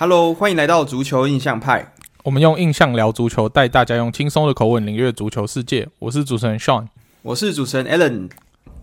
[0.00, 1.92] Hello，欢迎来到足球印象派。
[2.22, 5.88] 我们用印象聊足球，带大家用轻松的口吻领略足球世界。
[5.98, 6.86] 我是主持人 Sean，
[7.22, 8.30] 我是主持人 Alan，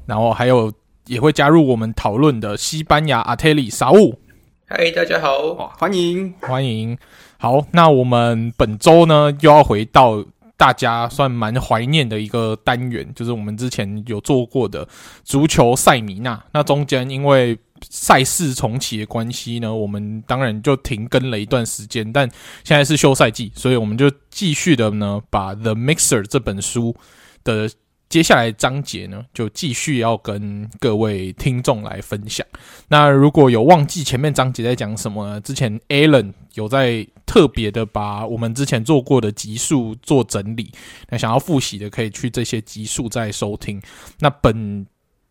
[0.06, 0.74] 然后还有
[1.08, 4.20] 也会加入我们讨论的西班牙阿特里沙乌。
[4.66, 6.98] 嗨，大家好，欢迎欢迎。
[7.38, 10.22] 好，那我们本周呢又要回到
[10.58, 14.86] 大家算蛮怀念的一个单元，就是我们之前有做过的
[15.24, 16.44] 足球赛米纳。
[16.52, 17.58] 那中间因为
[17.90, 22.30] 赛事重启的关系呢，我们当然就停更了一段时间，但
[22.64, 26.96] 现在是休赛季，所以我们就继续的呢，把《The Mixer》这本书
[27.44, 27.70] 的
[28.08, 32.46] 接下来章节呢，就继续要跟各位听众来分享。
[32.88, 35.40] 那如果有忘记前面章节在讲什么？
[35.42, 40.72] 之前 Alan 有在特别的把我们之前做过的集数做整理，
[41.10, 43.82] 那想要复习的可以去这些集数再收听。
[44.20, 44.86] 那本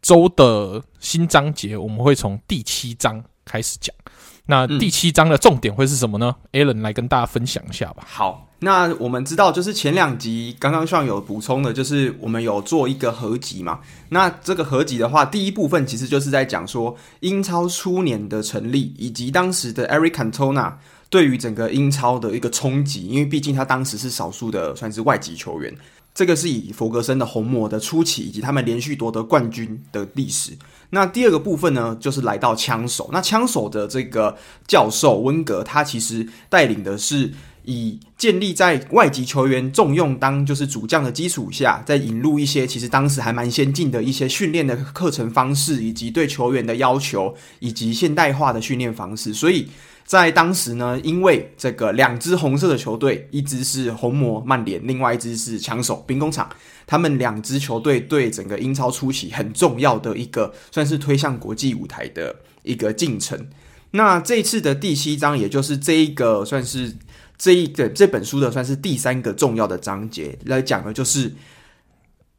[0.04, 3.96] 周的新章节，我们会从第七章开始讲。
[4.44, 6.36] 那第七章的重点会是什么呢？
[6.52, 8.04] 嗯，Alan 来跟大家分享一下吧。
[8.06, 13.80] 好，那我们知道，就是前两集刚刚上有补充的，就是我们有做一个合集嘛。
[14.10, 20.74] 那这个合集的话，第一部分其实就是在讲说英超初年的成立，以及当时的 Eric Cantona
[21.08, 25.74] 对于整个英超的一个冲击，因为毕竟他当时是少数的算是外籍球员。
[26.14, 30.52] 这个是以弗格森的红魔的初期，以及他们连续夺得冠军的历史。
[30.90, 33.10] 那第二个部分呢，就是来到枪手。
[33.12, 37.32] 那枪手的这个教授温格，他其实带领的是
[37.64, 49.34] 以建立在外籍球员重用当就是主将的基础下，再引入一些其实当时还蛮先进的一些训练的课程方式，以及对球员的要求，以及现代化的训练方式。
[49.34, 49.66] 所以。
[50.04, 56.48] 在当时呢，因为这个两支红色的球队，一支是红魔曼联，另外一支是枪手兵工厂，
[56.86, 63.48] 他们两支球队对整个英超初期很重要的一个，算是推向国际舞台的一个进程。
[63.92, 66.94] 那这次的第七章，也就是这一个算是
[67.38, 71.32] 这一个这本书的算是第三个重要的章节来讲的，就是。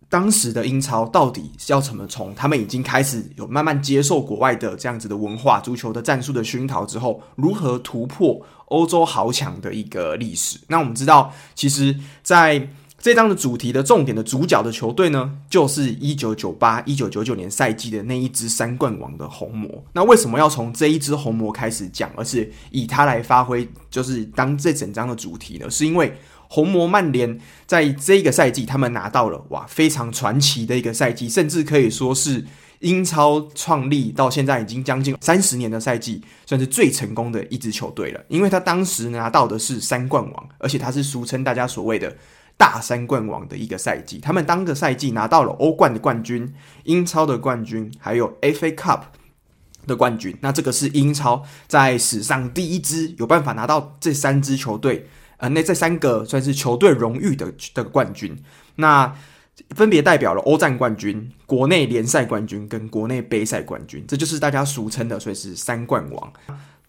[0.08, 10.60] 当时的英超到底是要怎么从他们已经开始有慢慢接受国外的这样子的文化、足球的战术的熏陶之后，如何突破欧洲豪强的一个历史？
[10.68, 19.84] 那我们知道，其实在这张的主题的重点的主角的球队呢，就是一九九八、一九九九年赛季的那一支三冠王的红魔。
[19.94, 25.70] 那为什么要从这一支红魔开始讲，而是以它来发挥，就是当这整张的主题呢？
[25.70, 26.16] 是因为。
[26.50, 32.46] 红魔曼联在这个赛季，他们拿到了哇非常传奇的一个赛季，甚至可以说是
[32.80, 38.24] 英超创立到现在已经将近三十年的赛季，算是最成功的一支球队了。
[38.28, 42.16] 因为他当时拿到的是三冠王，而且他是俗称大家所谓的
[42.58, 44.20] 大三冠王的一个赛季。
[44.20, 46.54] 他们当个赛季拿到了欧冠的冠军、
[46.84, 49.02] 英超的冠军，还有 FA Cup
[49.88, 50.38] 的冠军。
[50.42, 55.08] 那这个是英超在史上第一支有办法拿到这三支球队。
[55.38, 58.38] 呃，那这三个算是球队荣誉的的冠军，
[58.76, 59.14] 那
[59.76, 66.34] 分别代表了欧战冠军、国内联赛冠军跟国内杯赛冠军，这就是大家俗称的，所以是三冠王。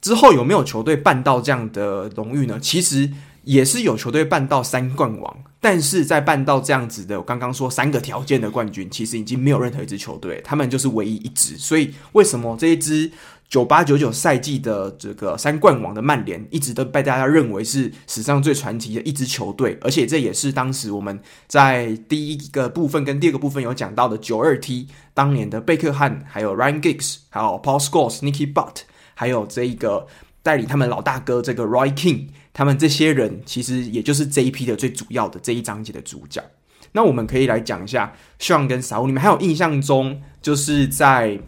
[0.01, 2.59] 之后有没有球队办到这样的荣誉呢？
[2.61, 3.11] 其实
[3.45, 11.57] 也是有球队办到三冠王，但是在办到这样子的，我刚刚说三个条件的冠军，其实已经没有任何一支球队，他们就是唯一一支。
[11.57, 13.11] 所以为什么这一支？
[13.49, 28.79] 九八九九赛季的这个三冠王的曼联，一直都被大家认为是史上最传奇的一支球队，而且这也是当时我们在第一个部分跟第二个部分有讲到的九二 T 当年的贝克汉，还有 Ryan Giggs，还有 Paul Scholes、Nicky Butt，
[29.15, 30.09] 还有这一个
[30.43, 36.43] 带领他们老大哥这个 Roy Keane，他们这些人其实也就是这一批的最主要的这一章节的主角。
[36.91, 41.39] 那我们可以来讲一下 Sean 跟 Saul，你们还有印象中就是在。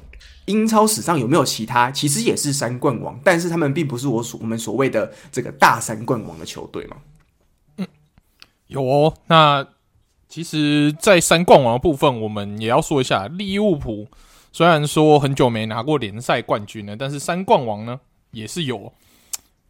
[0.49, 6.97] 英超史上有没有其他其实也是三冠王，但是他们并不是我所我们所谓的这个大三冠王的球队吗？
[7.77, 7.87] 嗯，
[8.67, 9.15] 有哦。
[9.27, 9.67] 那
[10.29, 14.09] 其实，在三冠王的部分，我们也要说一下利物浦。
[14.51, 18.01] 虽然说很久没拿过联赛冠军了，但是三冠王呢
[18.31, 18.93] 也是有，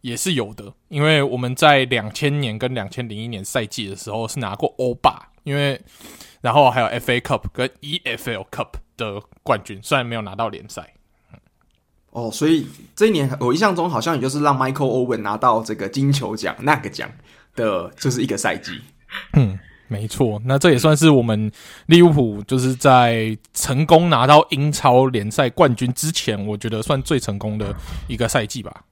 [0.01, 0.73] 也是有的。
[0.87, 5.79] 因为我们在两千年跟两千零一年赛季的时候是拿过欧霸，因为
[6.41, 8.69] 然后还有 FA Cup 跟 EFL Cup。
[8.99, 10.93] 的冠军虽然没有拿到联赛，
[12.09, 17.09] 哦，所以这一年我印象中好像也就是让 Michael Owen 拿到这个金球奖那个奖
[17.55, 18.73] 的，就是一个赛季。
[19.37, 19.57] 嗯，
[19.87, 21.49] 没错，那这也算是我们
[21.85, 27.73] 利物浦就是在成功拿到英超联赛冠军之前，我觉得算最成功的
[28.09, 28.83] 一个赛季吧。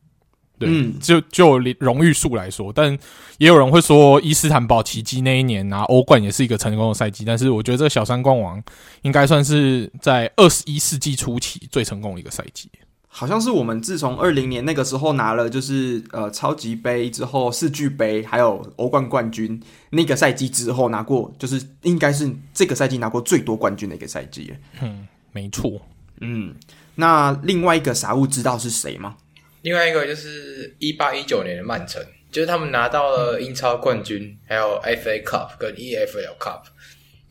[0.60, 2.92] 对，嗯，就就荣誉数来说，但
[3.38, 7.24] 也有人会说伊斯坦堡奇迹那一年拿欧冠也是一个成功的赛季。
[7.24, 8.62] 但是我觉得这个小三冠王
[9.04, 12.70] 应该算是在二十一世纪初期最成功的一个赛季。
[13.10, 24.54] 好像是我们自从二零年那个时候拿了就是呃超级杯之后世俱杯还有欧冠冠军那个赛季之后拿过，就是应该是这个赛季拿过最多冠军的一个赛季。
[24.82, 25.82] 嗯，没错。
[26.22, 26.54] 嗯，
[26.94, 29.16] 那另外一个傻物知道是谁吗？
[29.62, 36.62] 另外一个就是一八一九年的曼城，就是他们拿到了英超冠军，还有 FA Cup 跟 EFL Cup。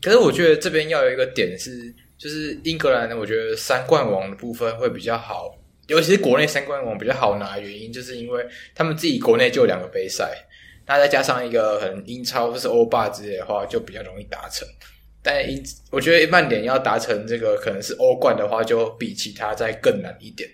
[0.01, 5.57] 可是我觉得这边要有一个点是，就是英格兰呢，我觉得三冠王的部分会比较好。
[5.87, 8.45] 尤其是国内三冠王比较好拿的原因，就是因为
[8.75, 10.37] 他们自己国内就有两个杯赛，
[10.85, 14.67] 那再加上一个很英超或是欧霸之类的话，就比较容易达成。
[15.23, 20.49] 但英，我觉得曼联要达成这个可能是欧冠的话，就比其他再更难一点。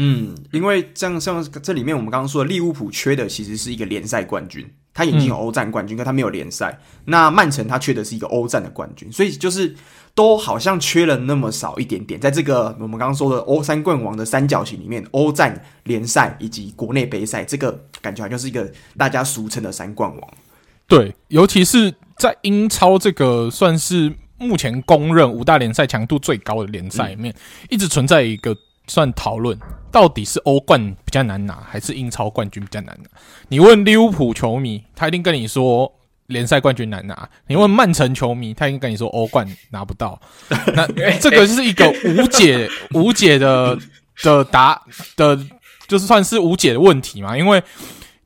[0.00, 6.78] 对，嗯，因为像像这里面我们刚刚说的利物浦缺的其实是一个联赛冠军，他已经有欧战冠军，可他没有联赛。
[7.04, 9.76] 那曼城他缺的是一个欧战的冠军，所以就是。
[10.12, 20.30] 都好像缺了那么少一点点，在这个我们刚刚说的欧三冠王的三角形里面，欧战联赛以及国内杯赛，这个感觉好像是一个大家俗称的三冠王。
[20.88, 28.54] 对，尤其是在英超这个算是目前公认五大联赛强度最高的联赛里面，嗯、一直存在一个
[28.90, 29.56] 算讨论，
[29.92, 33.08] 到底是欧冠比较难拿，还是英超冠军比较难拿？
[33.48, 35.92] 你问利物浦球迷，他一定跟你说。
[36.26, 40.16] 联赛冠军难拿，你问曼城球迷，他应该跟你说欧冠拿不到。
[40.74, 40.86] 那
[41.18, 43.76] 这个就是一个无解、 无解的
[44.22, 44.80] 的答
[45.16, 45.36] 的，
[45.88, 47.36] 就是算是无解的问题嘛？
[47.36, 47.60] 因为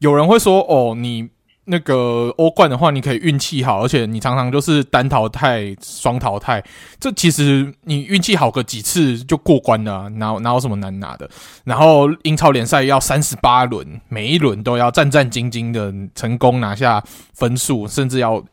[0.00, 1.30] 有人会说，哦，你。
[1.66, 6.62] 那个欧冠的话，你可以运气好，而且你常常就是单淘汰、双淘汰。
[7.00, 11.26] 这其实你运气好个几次就过关了啊，哪哪有什么难拿的？
[11.64, 17.02] 然后英超联赛要三十八轮，每一轮都要战战兢兢的成功拿下
[17.32, 18.44] 分数，甚至要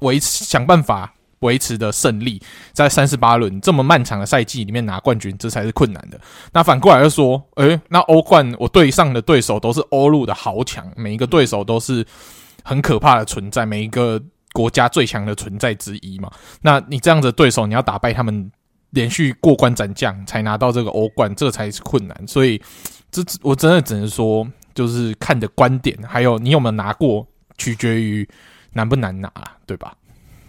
[0.00, 2.42] 维持想办法维持的胜利，
[2.72, 6.20] 在三十八轮这么漫长的赛季里面拿冠军，这才是困难的。
[6.52, 12.04] 那反过来就说，诶，那欧冠我对上的对手都是欧陆的豪强，每一个对手都是。
[12.66, 14.20] 很可怕的存在，每一个
[14.52, 16.28] 国家最强的存在之一嘛。
[16.60, 18.50] 那你这样的对手，你要打败他们，
[18.90, 22.26] 连续过关斩将才拿到这个欧冠，这才是困难。
[22.26, 22.60] 所以，
[23.12, 27.24] 这我真的只能说，就是看的观点，还有你有没有拿过，
[27.56, 28.28] 取决于
[28.72, 29.32] 难不难拿，
[29.64, 29.94] 对吧？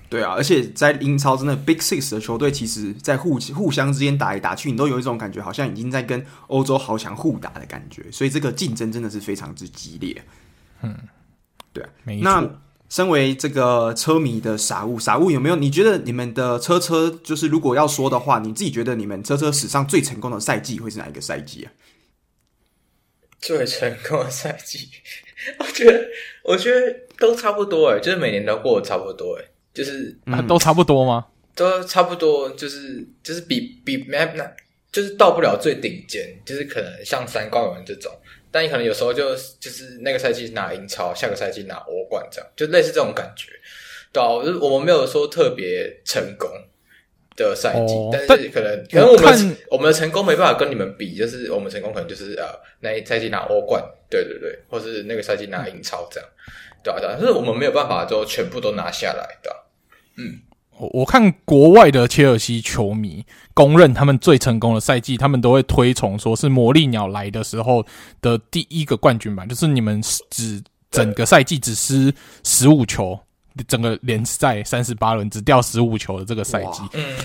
[0.09, 8.11] 对啊，而且在英超真的 Big Six 的球队，其实在互互相之间打来打去，你都有一种感觉，好像已经在跟欧洲豪强互打的感觉。
[8.11, 10.19] 所以这个竞争真的是非常之激烈。
[10.81, 10.97] 嗯。
[11.77, 12.23] 对啊，没错。
[12.23, 15.55] 那身为这个车迷的傻物，傻物有没有？
[15.55, 21.71] 你觉得你们的车车就是如果要说的话，你自己觉得你们车车史上最成功的赛季会是哪一个赛季啊？
[23.39, 24.89] 最成功的赛季，
[25.59, 26.07] 我觉得
[26.43, 31.25] 我觉得都差不多哎，就是每年都过得差不多哎，就是、嗯啊、都差不多吗？
[31.55, 34.49] 都差不多，就是就是比比没那，
[34.91, 38.11] 就是到不了最顶尖，就是可能像三冠王这种。
[38.57, 43.51] 但你可能有时候就就是那个赛季拿英超，下个赛季拿欧冠，这样就类似这种感觉，
[44.11, 46.49] 对啊，就是我们没有说特别成功
[47.35, 52.45] 的赛季，哦、但是可能可能我们我，我们的成功没办法跟你们比，就是我们成功可能就是呃
[52.79, 56.27] 那一赛季拿欧冠，对对对，或是那个赛季拿英超这样，
[56.83, 59.55] 对啊对啊，但是我们没有办法就全部都拿下来的，
[60.17, 60.41] 嗯。
[60.79, 67.85] 我我看国外的切尔西球迷公认他们最成功的赛季，他们都会推崇说是魔力鸟来的时候
[68.21, 73.19] 的第一个冠军吧，就是你们只整个赛季只失十五球，
[73.67, 76.81] 整个联赛三十八轮只掉十五球的这个赛季，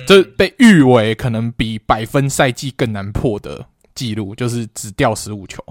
[0.07, 5.63] 这被誉为可能比百分赛季更难破的记录，就是只掉十五球，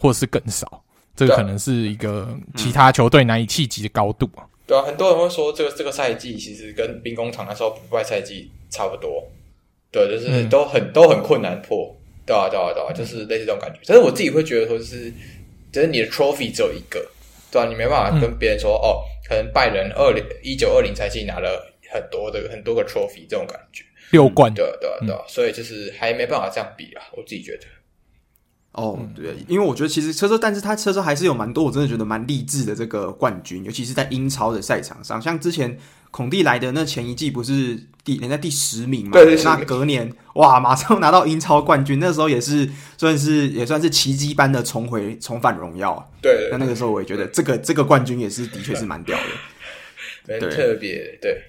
[0.00, 0.82] 或者是更少，
[1.14, 4.42] 这个可能是一个其他球队难以企及的高度啊。
[4.68, 9.26] 对啊，很多人会说这个这个赛季其实跟兵工厂那时候不败赛季差不多，
[9.90, 11.96] 对，就是都很、嗯、都很困难破，
[12.26, 13.80] 对啊对啊对啊，就是类似这种感觉。
[13.86, 15.10] 但是我自己会觉得说、就是，
[15.72, 17.02] 就是你的 trophy 只有一个，
[17.50, 27.64] 对啊，你没办法跟别人说、嗯、哦，可能拜仁二零一九二零赛季拿了很多的很多个 trophy 这种感觉，六冠，对对对，所以就是还没办法这样比啊，我自己觉得。
[28.78, 35.76] 哦，对，因为我觉得其实车车，但是他车车还是有蛮多，我真的觉得蛮励志的这个冠军，尤其是在英超的赛场上，像之前
[36.12, 39.10] 孔蒂来的那前一季不是第连在第十名嘛？
[39.12, 46.08] 对，那隔年哇，马上拿到英超冠军，那时候也是算是也算是奇迹般的重回重返荣耀。
[46.22, 49.18] 对，那那个时候我也觉得这个这个冠军也是的确是蛮屌
[50.26, 51.42] 的， 对，特别对。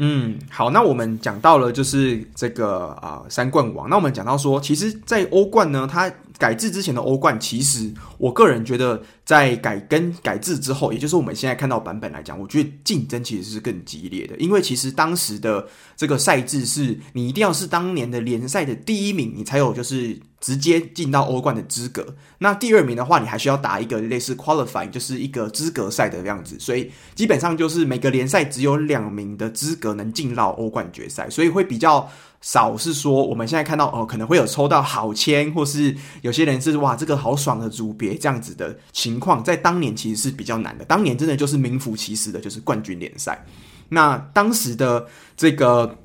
[0.00, 3.90] 嗯，好，那我们讲到了就是这个啊、呃、三冠王。
[3.90, 6.08] 那我们讲到说，其实，在欧冠呢，它
[6.38, 14.36] 改制之前的欧冠，其实我个人觉得，在改跟改制之后，也就是我们现在看到版本来讲，我觉得竞争其实是更激烈的。
[14.36, 15.66] 因为其实当时的
[15.96, 22.14] 这个赛制是，你一定要是当年的联赛的第一名，你才有就是直接进到欧冠的资格。
[22.38, 26.56] 那第二名的话，你还需要打一个类似 qualify，就是一个资格赛的样子。
[26.60, 32.08] 所以基本上就是每个联赛只有两名的资格能进到欧冠决赛，所以会比较。
[32.40, 40.84] 少是说，我们现在看到哦，可能会有抽到好签，或是有些人是哇，这个好爽的组别这样子的情况，在当年其实是比较难的。
[40.84, 43.44] 当年真的就是名副其实的，就是冠军联赛。
[43.88, 45.98] 那当时的这个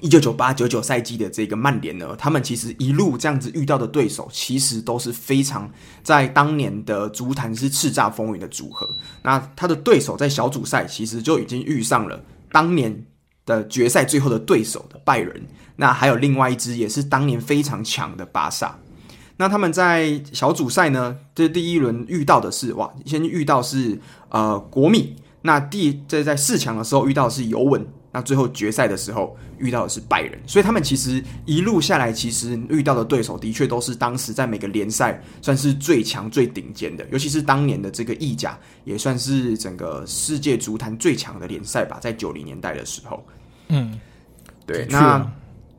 [0.00, 5.70] 一九九八九九赛季的这个曼联呢，他们其实一路这样子遇到的对手，其实都是非常
[6.02, 8.88] 在当年的足坛是叱咤风云的组合。
[9.22, 13.04] 那他的对手在小组赛其实就已经遇上了当年
[13.46, 15.46] 的决赛最后的对手的拜仁。
[15.76, 18.78] 那还有另外一支也是当年非常强的巴萨，
[19.36, 24.00] 那他们在小组赛呢，这第一轮遇到的是哇，先遇到是
[24.30, 43.22] 呃国米，那第这在四强的时候遇到是尤文，那最后决赛的时候遇到的是拜仁，所以他们其实一路下来，其实遇到的对手的确都是当时在每个联赛算是最强最顶尖的，尤其是当年的这个意甲，也算是整个世界足坛最强的联赛吧，在九零年代的时候，
[43.68, 44.00] 嗯，
[44.64, 45.30] 对，那。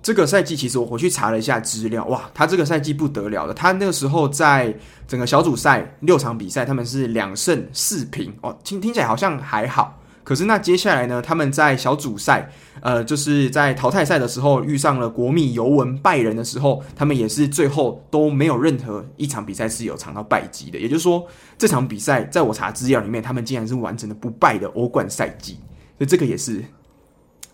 [0.04, 3.54] 这个赛季其实我回去查了一下资料，哇，他这个赛季不得了了。
[3.54, 4.74] 他那个时候在
[5.06, 9.97] 整个小组赛六场比赛，他们是两胜四平哦，听听起来好像还好。
[10.28, 20.78] 可是那接下来呢，他们在小组赛，呃，就是在淘汰赛的时候遇上了国米、尤文、拜仁的时候，他们也是最后都没有任何一场比赛是有尝到败绩的。
[20.78, 21.26] 也就是说，
[21.58, 25.54] 这场比赛在我查资料里面，他们竟然是完成了不败的欧冠赛季，
[25.98, 26.62] 所以这个也是。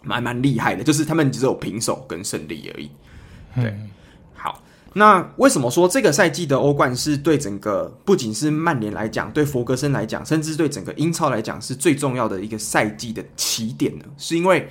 [0.05, 2.91] 蛮蛮厉害的，就是他们只有平手跟胜利而已。
[3.55, 3.73] 对，
[4.93, 14.05] 那为什么说这个赛季的欧冠是对整个不仅是曼联来讲，对弗格森来讲，甚至对整个英超来讲是最重要的一个赛季的起点呢？
[14.17, 14.69] 是因为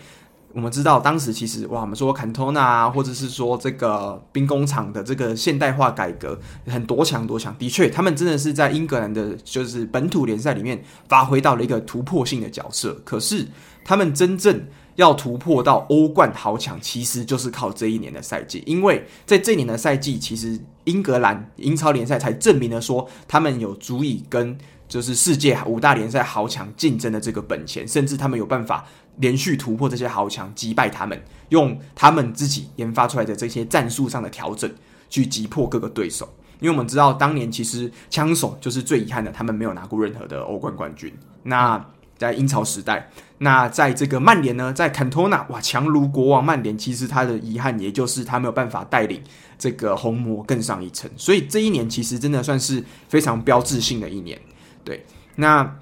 [0.54, 12.94] 我们知道当时其实哇，我们说坎托纳啊，或者是说这个兵工厂的这个现代化改革很多强多强，的确他们真的是在英格兰的，就是本土联赛里面发挥到了一个突破性的角色。
[13.04, 13.46] 可是
[13.84, 14.62] 他们真正
[14.96, 24.56] 要突破到欧冠豪强，其实就是靠这一年的赛季，因为在这一年的赛季，其实英格兰英超联赛才证明了说，他们有足以跟
[24.88, 34.70] 就是世界五大联赛豪强竞争的这个本钱，甚至他们有办法连续突破这些豪强，击败他们，用他们自己研发出来的这些战术上的调整
[35.08, 36.28] 去击破各个对手。
[36.60, 41.12] 因为我们知道，当年其实枪手就是最遗憾的，他们没有拿过任何的欧冠冠军。
[41.42, 41.84] 那
[42.16, 43.10] 在英超时代，
[43.42, 49.20] 那在这个曼联呢，在坎托纳哇，强如国王曼联，其实他的遗憾也就是他没有办法带领
[49.58, 54.40] 这个红魔更上一层，所以这一年其实真的算是非常标志性的一年。
[54.84, 55.76] 对，那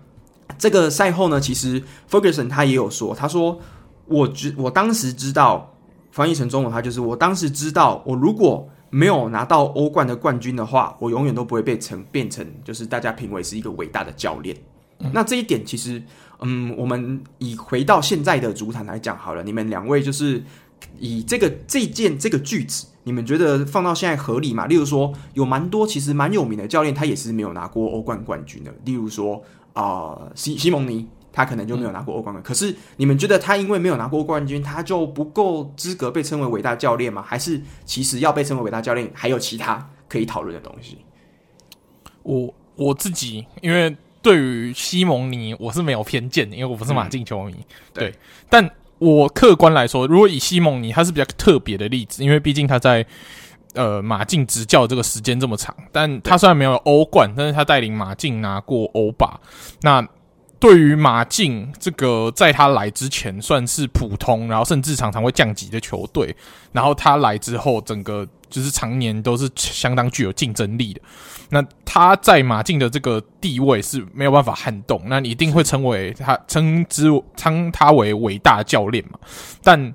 [0.57, 3.61] 这个赛后呢，其实 Ferguson 他也有说，他说
[4.07, 5.71] 我知我当时知道，
[6.13, 14.57] 翻译成中文，他就是我当时知道，我如果没有拿到欧冠的冠军的话，我永远都不会被成变成就是大家评为是一个伟大的教练。
[15.01, 16.03] 嗯、那这一点其实。
[16.43, 20.43] 嗯，我们以回到现在的足坛来讲好了，你们两位就是
[20.99, 24.67] 以这个这件这个句子，你们觉得放到现在合理吗？
[24.67, 28.75] 例如说，有蛮多其实蛮有名的教练，他也是没有拿过欧冠冠军的。
[28.87, 29.43] 例如说，
[29.75, 32.43] 啊、呃，西西蒙尼，他可能就没有拿过欧冠冠军。
[32.43, 37.21] 嗯、可是你们觉得他因为没有拿过冠军，他就不够资格被称为伟大教练吗？
[37.21, 40.99] 还是其实要被称为伟大教练，还有其他可以讨论的东西？
[42.23, 43.95] 我我自己因为。
[44.23, 47.53] 对于西蒙尼，我是没有偏见的，因为我不是马竞球迷。
[47.53, 48.15] 嗯、对，对，
[48.49, 53.05] 但我客观来说，如果以西蒙尼，他是比较特别的例子，因为毕竟他在
[53.75, 59.41] 呃马竞执教这个时间这么长，但他虽然没有欧冠，但是他带领马竞拿过欧霸。
[59.83, 60.07] 那
[60.61, 66.37] 对于马竞这个在他来之前算是普通，然后甚至常常会降级的球队，
[66.71, 71.01] 然后他来之后，整个就是常年都是相当具有竞争力的。
[71.49, 79.19] 那他在马竞的这个地位是没有办法撼动，那你一定会称为他称之称他为伟大教练嘛？
[79.63, 79.95] 但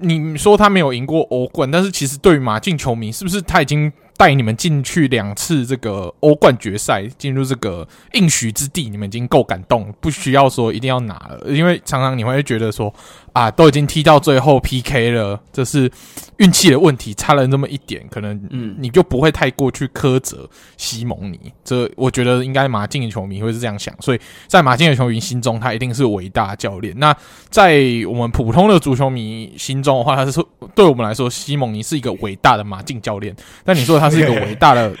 [0.00, 12.92] 你说他没有赢过欧冠，但是其实对于马竞球迷，是不是他已经带你们进去两次这个欧冠决赛，进入这个应许之地，你们已经够感动，不需要说一定要拿了，因为常常你会觉得说
[13.32, 15.90] 啊，都已经踢到最后 PK 了，这是
[16.36, 21.40] 运气的问题，差了那么一点，可能嗯，你就不会太过去苛责西蒙尼。
[21.64, 26.94] 这我觉得应该马竞的球迷会是这样想，所以在马竞的球迷心中，他一定是伟大教练。
[26.98, 27.16] 那
[27.48, 33.34] 在我们普通的足球迷心中的话，他是说，对我们来说，西蒙尼是一个伟大的马竞教练。
[33.64, 34.94] 但你说他是一个伟大的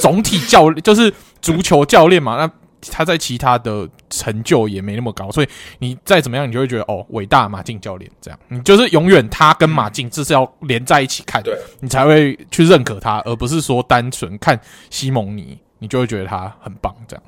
[0.00, 2.36] 总体教练，就是足球教练嘛？
[2.36, 2.50] 那
[2.90, 5.48] 他在其他的成就也没那么高，所以
[5.78, 14.58] 你再怎么样，你就会觉得哦，伟大马竞教练这样，你就是永远他跟马竞这是要连在一起看，对，你才会去认可他，而不是说单纯看
[14.90, 17.22] 西蒙尼，你就会觉得他很棒这样。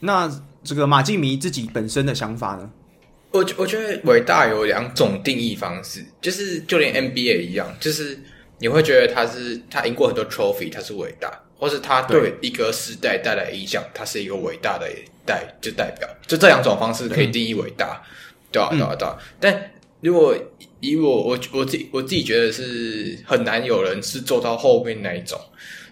[0.00, 0.30] 那
[0.64, 2.70] 这个马竞迷自己本身的想法呢？
[3.32, 8.18] 我我觉得伟大有两种定义方式，就是就连 NBA 一样，就是
[8.58, 11.30] 你会觉得他是他赢过很多 trophy，他是伟大。
[11.60, 14.88] 或是他对一个时代带来影响，他是一个伟大的
[15.26, 18.02] 代就代表，就这两种方式可以定义伟大，
[18.50, 19.18] 对啊，对啊，对啊。
[19.38, 20.34] 但如果
[20.80, 25.38] 以我我我自己我自己觉得是很难有人是做到后面那一种，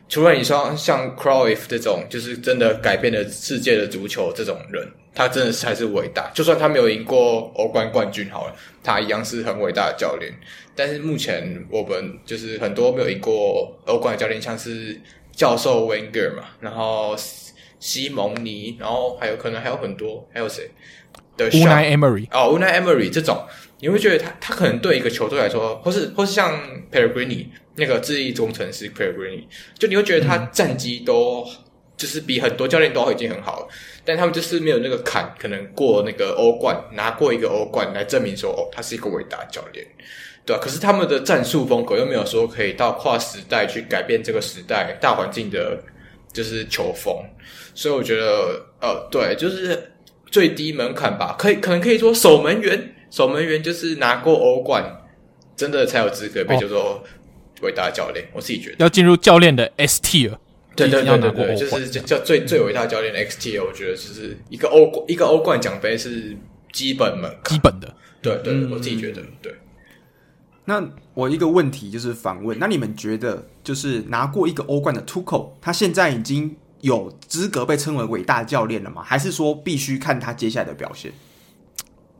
[0.08, 6.30] 除了你说像 Cruyff 这种，就是真的改变了世界的足球这种人，他真的是还是伟大。
[6.34, 10.32] 就算他没有赢过欧冠冠军好了，他一样是很伟大的教练。
[10.74, 14.98] 但是目前我们就是很多没有赢过欧冠的教练，像是。
[15.38, 17.14] 教授 Wenger 嘛，然后
[17.78, 20.68] 西蒙尼，然后还有可能还有很多，还有谁
[21.36, 23.46] ？Unai Emery 哦，Unai Emery 这种，
[23.78, 29.44] 你会觉得他他可能对一个球队来说，或是或是像 Pellegrini 那个智利工程师 Pellegrini，
[29.78, 31.54] 就你会觉得他战绩都、嗯、
[31.96, 33.68] 就是比很多教练都已经很好了，
[34.04, 39.86] 但他们就是没有那个坎，可能过那个欧冠，拿过一个欧冠来证明说，哦，他是一个伟大的教练。
[40.48, 45.78] 对啊，可是他们的战术风格又没有说可以到跨时代去改变这个时代大环境的，
[46.32, 47.14] 就是球风，
[47.74, 49.92] 所以我觉得，呃，对，就是
[50.30, 54.82] 最低门槛吧，可以可能可以说守门员，守门员就是拿过欧冠，
[55.54, 57.04] 真的才有资格被叫做
[57.60, 58.24] 伟大的教练。
[58.28, 58.76] 哦、我自己觉得。
[58.78, 60.32] 要进入教练的 S tier，
[60.74, 66.34] 对对对对对，就是叫最最伟大教练的 X tier，我觉得就是一个欧一个欧冠奖杯是
[66.72, 69.52] 基本门槛，基本的，对对，嗯、我自己觉得对。
[70.68, 79.02] 那我一个问题就是反问，那你们觉得，就是拿过一个欧冠的 t u c o 他现在已经有资格被称为伟大教练了吗？
[79.02, 81.10] 还是说必须看他接下来的表现？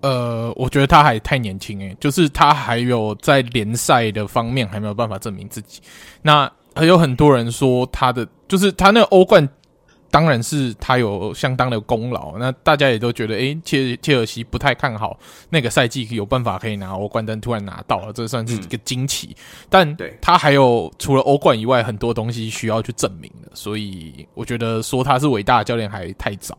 [0.01, 5.83] 呃，我觉得他还太年轻诶，就是他还有在联赛的方面还没有办法证明自己。
[6.23, 9.47] 那还有很多人说他的，就是他那个欧冠。
[10.11, 15.19] 当然是他有相当的功劳，那大家也都觉得，诶，切切尔西不太看好
[15.51, 19.29] 那个赛季有办法可以拿欧冠，但突然拿到了，这算是一个惊奇。
[19.31, 19.37] 嗯、
[19.69, 26.57] 但他还有除了欧冠以外很多东西需要去证明的，所以我觉得说他是伟大的教练还太早。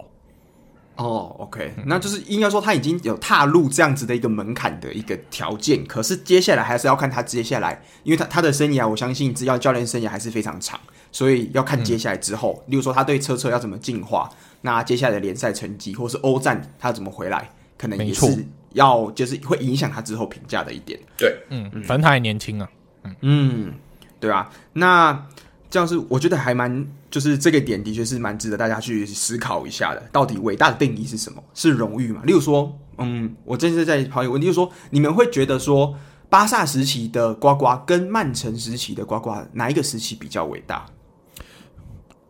[0.95, 10.77] 哦，OK，那就是应该说他已经有踏入这样子的一个门槛的一个条件，可是接下来还是要看他接下来，因为他他的生涯，我相信只要教练生涯还是非常长。
[11.11, 14.29] 所以要看接下来之后，嗯、例如说他对车车要怎么进化，
[14.61, 20.99] 那接下来的联赛成绩或是欧战他怎么回来，可能也是要就是会影响他之后评价的一点。
[21.17, 22.69] 对，嗯，反正他还年轻啊，
[23.03, 23.73] 嗯嗯，
[24.19, 24.49] 对啊。
[24.73, 25.27] 那
[25.69, 30.03] 这样是我觉得还蛮，就是这个点的确是蛮值得大家去思考一下的。
[30.11, 31.43] 到底伟大的定义是什么？
[31.53, 32.21] 是荣誉嘛？
[32.25, 35.95] 例如说，嗯，我这次在跑一个问题，就是说你们会觉得说
[36.29, 40.85] 巴萨时期的呱呱跟曼城时期的呱呱哪一个时期比较伟大？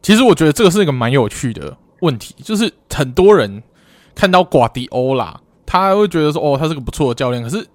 [0.01, 3.61] 其实我觉得这个是一个蛮有趣的问题，就是很多人
[4.15, 7.43] 看到瓜迪欧拉，他会觉得说，哦，他是个不错的教练。
[7.43, 7.65] 可是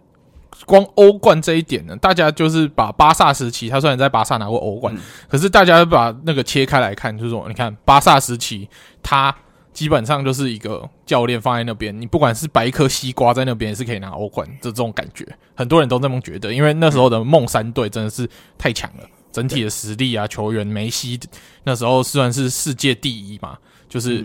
[0.65, 8.69] 光欧冠这一点呢，大家就是把巴萨时期，他虽然在巴萨拿过欧冠，嗯、可是大家把那个切开来看，就是说，你看巴萨时期，
[9.03, 9.35] 他
[9.73, 19.05] 基本上就是一个教练放在那边，你不管是摆一颗西瓜在那边，也是可以拿欧冠，这这种感觉，很多人都这么觉得，因为那时候的梦三队真的是太强了。
[19.35, 21.19] 整体的实力啊，球员梅西
[21.65, 24.25] 那时候虽然是世界第一嘛，就是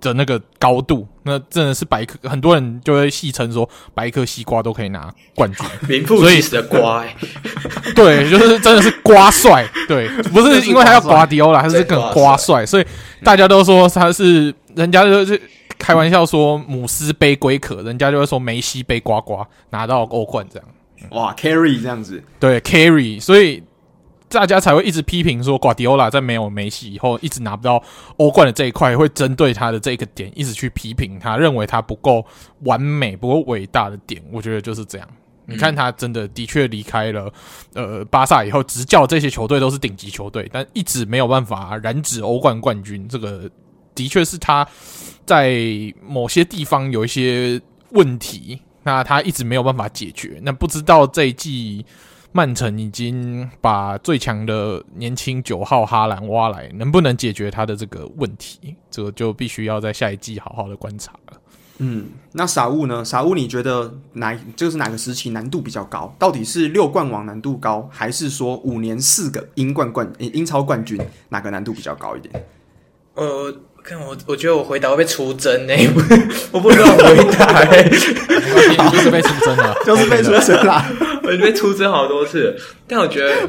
[0.00, 7.16] 的那个高度，那真的是白克，很多人就会戏称说，白克西瓜都可以拿冠军， 名副其实的瓜、欸。
[7.94, 12.86] 对，就是真的是瓜帅，对， 不是因为他要瓜迪欧拉，他是更瓜帅，所以
[13.22, 15.40] 大家都说他是，人家就是
[15.78, 20.68] 开玩笑说姆斯杯龟壳，人家就会说梅西杯呱呱拿到欧冠这样，
[21.10, 23.62] 哇，carry 这样子，对，carry，所以。
[24.30, 27.82] 大家才会一直批评说，瓜迪奥拉在没有梅西以后，一直拿不到
[28.16, 32.24] 欧冠的这一块，会针对他的这个点，一直去批评他，认为他不够
[32.60, 34.22] 完美、不够伟大的点。
[34.30, 35.08] 我觉得就是这样。
[35.46, 37.32] 你看，他真的的确离开了
[37.74, 43.08] 呃巴萨以后，执教这些球队都是顶级球队，但一直没有办法染指欧冠冠军。
[43.08, 43.50] 这个
[43.94, 44.66] 的确是他
[45.26, 45.52] 在
[46.06, 48.60] 某些地方有一些问题。
[48.82, 50.40] 那他一直没有办法解决。
[50.42, 51.84] 那不知道这一季
[52.32, 58.76] 曼城已经把最强的年轻九号哈兰挖来，能不能解决他的这个问题？
[58.90, 61.36] 这个就必须要在下一季好好的观察了。
[61.78, 63.04] 嗯，那傻物呢？
[63.04, 66.14] 傻物，你觉得哪这个是哪个时期难度比较高？
[66.18, 72.44] 到底是六冠王难度高，还是说五年四个英冠冠英超冠军哪个难度比较高一点？
[73.14, 75.74] 呃，看我，我觉得我回答会被出征呢，
[76.52, 77.64] 我不知道回答，
[78.90, 80.84] 就是被出征了， 就是被出征了，
[81.30, 82.56] 我被出征好多次。
[82.86, 83.48] 但我觉得，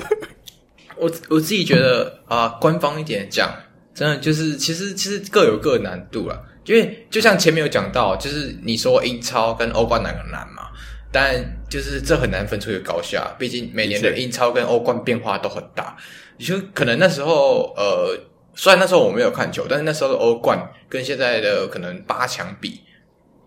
[0.98, 3.50] 我我自己觉得啊、呃，官方一点讲，
[3.94, 6.42] 真的就是其实其实各有各的难度了。
[6.66, 10.70] 因为就像前面有讲到，就是你说英超跟欧冠哪个难嘛？
[11.12, 15.98] 但就是这很难分出一个高下，毕竟每年的英超跟欧冠变化都很大。
[16.38, 18.18] 你说可能那时候，呃，
[18.56, 22.80] 虽然那时候我没有看球，但是那时候的欧冠跟现在的可能八强比。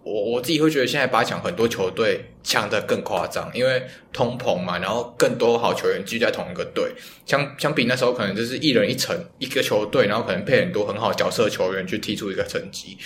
[0.05, 6.93] 我我自己会觉得现在八强很多球队强得更夸张，因为通膨嘛，然后更多好球员聚在同一个队，
[7.25, 12.99] 相相比那时候可能就是一人一城一个球队，然后可能配很多很好角色球员去踢出一个成绩，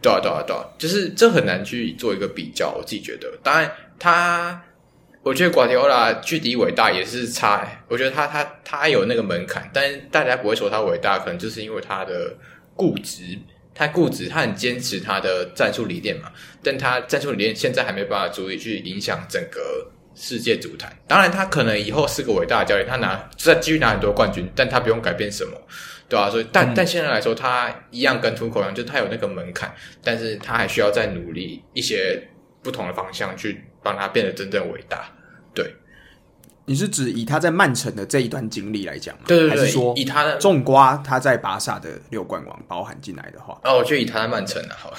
[0.00, 3.30] 对啊对啊对啊，就是这很难去做一个比较，我自己觉得。
[3.42, 4.58] 当然他，
[5.22, 12.34] 我觉得瓜迪奥拉距离伟大也是差，我觉得他他他有那个门槛，但大家不会说他伟大，可能就是因为他的
[12.74, 13.38] 固执。
[13.76, 20.90] 太固执，他很坚持他的战术理念嘛，但他战术理念现在还没办法足以去影响整个世界足坛。
[21.06, 25.52] 当然，他可能以后是个伟大的教练，他拿再继续拿很多冠军，但他不用改变什么，
[26.08, 26.30] 对吧？
[26.30, 32.30] 所以，但但现在来说，他一样跟土口一样，就他有那个门槛，但是他还需要再努力一些
[32.62, 35.15] 不同的方向去帮他变得真正伟大，对。
[36.66, 39.22] 你是指以他在曼城的这一段经历来讲吗？
[39.26, 43.58] 对对对，还是说以他的种瓜他在巴萨的六冠王包含进来的话？
[43.64, 44.92] 哦，我觉得以他在曼城的好，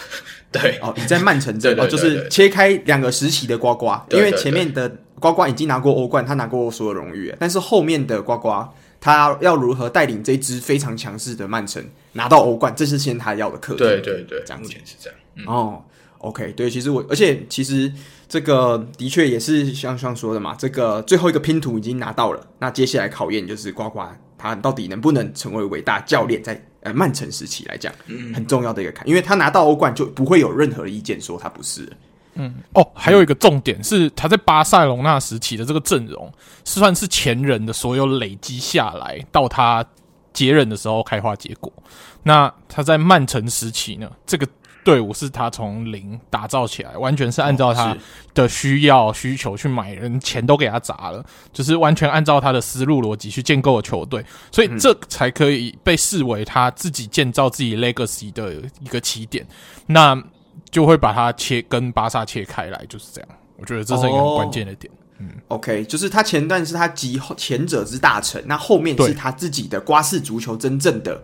[0.52, 13.80] 对哦，你在曼城这对，对，对，对，哦，就是切开两个时期的呱呱，对对对对，因为前面的瓜瓜已经拿过欧冠，他拿过所有荣誉，但是后面的瓜瓜，他要如何带领这支非常强势的曼城拿到欧冠，这是现在他要的课题。
[13.80, 15.20] 对对对，这样子目前是这样。
[15.36, 15.84] 嗯、哦
[16.20, 17.92] ，OK，对，其实我，而且其实。
[18.30, 24.02] 这个的确也是像像说的嘛，这个最后一个拼图已经拿到了，那接下来考验就是呱呱
[24.38, 31.90] 他到底能不能成为伟大教练，在呃曼城时期来讲，嗯，很重要的一个坎，因为他拿到欧冠就不会有任何意见说他不是。
[32.34, 36.30] 嗯，哦，还有一个重点是他在巴塞隆那时期的这个阵容，
[36.66, 39.86] 是算是前人的所有累积下来，到他
[40.34, 41.72] 接任的时候开花结果。
[42.24, 44.46] 那他在曼城时期呢，这个。
[44.88, 47.94] 队伍是他从零打造起来，完全是按照他
[48.34, 51.22] 的需要需求去买人，钱都给他砸了，
[51.52, 59.46] 就是完全按照他的思路逻辑去建构的球队，所以这才可以被视为他自己建造自己 legacy 的一个起点。
[59.88, 60.18] 那
[60.72, 63.30] 就会把它切跟巴萨切开来，就是这样。
[63.58, 64.90] 我觉得这是一个很关键的点。
[65.20, 71.22] 嗯，OK，就是他前段是他集前者之大成，那后面是他自己的瓜式足球真正的。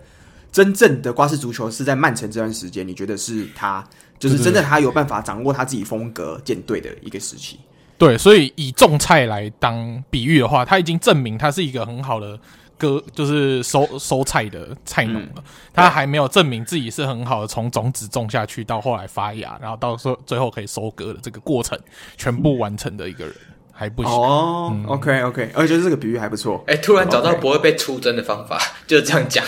[0.53, 3.83] 真正的瓜式足球是在曼城这段时间，你觉得是他
[4.19, 7.57] 就是真的他有办法掌握他自己风格建队的一个时期？
[7.97, 12.39] 对，所以以种菜来当比喻的话，他已经证明他是一个很好的
[12.77, 15.33] 割，就是收收菜的菜农了。
[15.37, 21.79] 嗯、他还没有证明自己是很好的从种子种下去到后来发芽，然后到时候最后可以收割的这个过程
[22.15, 23.33] 全部完成的一个人。
[23.75, 26.63] 还不行哦、嗯、，OK OK，而且这个比喻还不错。
[26.67, 29.43] 哎、欸，突然找到不会被出征的方法 就是这样讲。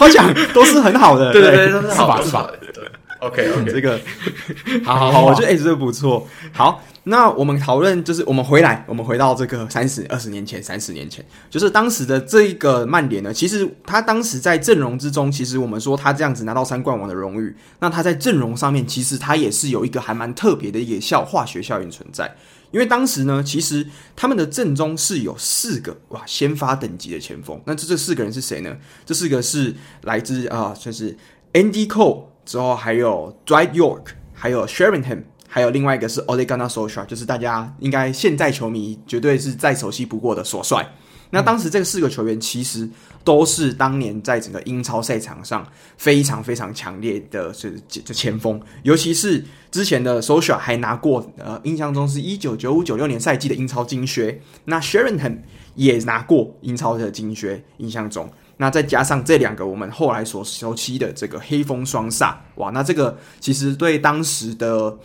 [0.00, 2.48] 我讲都是很好的， 对对对，都是好吧是吧？
[2.72, 2.84] 对
[3.18, 4.00] ，OK OK，这个
[4.86, 6.26] 好好好，我觉得哎、欸，这个不错。
[6.52, 22.32] 好，那我们讨论就是我们回来，我们回到这个三十二十年前，三十年前，就是当时的这一个曼联呢，其实他当时在阵容之中，其实我们说他这样子拿到三冠王的荣誉，那他在阵容上面，其实他也是有一个还蛮特别的一个效化学效应存在。
[22.70, 27.60] 因为当时呢，其实他们的阵中是有四个哇先发等级的前锋。
[27.64, 28.76] 那这这四个人是谁呢？
[29.06, 31.16] 这四个是来自啊，算、是
[31.52, 40.94] Andy Cole 之后还有 Dwight York，还有 Sheringham，还有另外一个是 Ole Gunnar Solskjaer，就是大家应该现在球迷绝对是再熟悉不过的索帅。
[41.30, 42.88] 那当时这四个球员其实
[43.22, 55.38] 都是当年在整个英超赛场上非常非常强烈的这这前锋，尤其是之前的 Solskjaer 还拿过呃，印象中是一九九五九六年赛季的英超金靴，那 Sheringham
[55.74, 64.98] 也拿过英超的金靴，印象中，那再加上这两个我们后来所熟悉的这个黑风双煞，哇，那这个其实对当时的。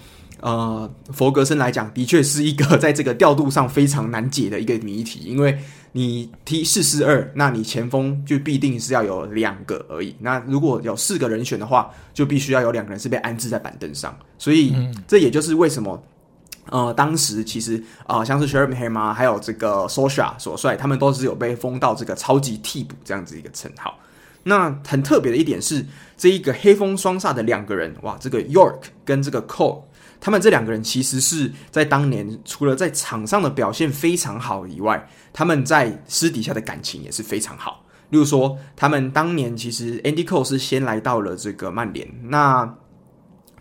[0.44, 5.58] 呃佛格森来讲，的确是一个在这个调度上非常难解的一个谜题，因为
[5.94, 10.14] 你踢四四二，那你前锋就必定是要有两个而已。
[10.20, 14.14] 那如果有四个人选的话，就必须要有两个人是被安置在板凳上。
[14.38, 14.76] 所以
[15.08, 16.04] 这也就是为什么。
[16.70, 17.76] 呃，当时其实
[18.06, 24.00] 啊、呃，像是 Sheringham 啊，还有这个 Solskjaer 所帅，他们都是有被封到这个超级替补这样子一个称号。
[24.44, 29.82] 那很特别的一点是，这一个黑风双煞的两个人，哇，这个 York 跟这个 Cole，
[30.24, 37.84] 他们这两个人其实是在当年除了在场上的表现非常好以外，他们在私底下的感情也是非常好。
[38.10, 42.76] 例如说，他们当年其实 Andy Cole 是先来到了这个曼联，那。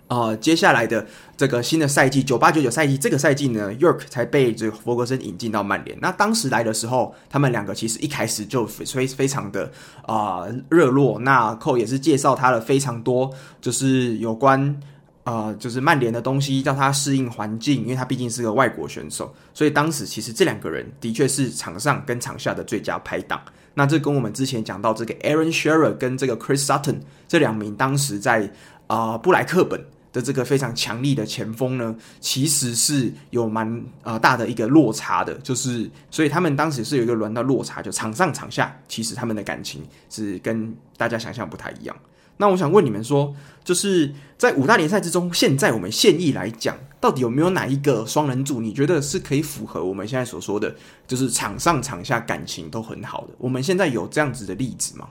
[0.09, 1.07] 呃，接下来的
[1.39, 5.97] 这个新的赛季，九八九九赛季，这个赛季呢，York 才被这个弗格森引进到曼联。
[6.03, 9.73] 那当时来的时候，他们两个其实一开始就非非常的
[10.05, 11.19] 啊热络。
[11.21, 13.31] 那 Cole 也是介绍他了非常多，
[13.63, 14.79] 就是有关
[15.25, 19.35] 呃，就是曼联的东西，叫他适应环境，因为他毕竟是个外国选手。
[19.55, 23.41] 所以当时其实这两个人的确是场上跟场下的最佳拍档。
[23.75, 28.53] 那这跟我们之前讲到这个 Aaron Shearer 跟这个 Chris Sutton 这两名当时在
[28.87, 29.85] 啊、布莱克本。
[30.13, 41.97] 的这个非常强力的前锋呢，其实是有蛮呃大的一个落差的，就是所以他们当时是有一个轮到落差，就场上场下，其实他们的感情是跟大家想象不太一样。
[42.37, 50.75] 那我想问你们说，就是在五大联赛之中，现在我们现役来讲，到底有没有哪一个双人组，你觉得是可以符合我们现在所说的，
[51.07, 53.35] 就是场上场下感情都很好的？
[53.39, 55.09] 我们现在有这样子的例子吗？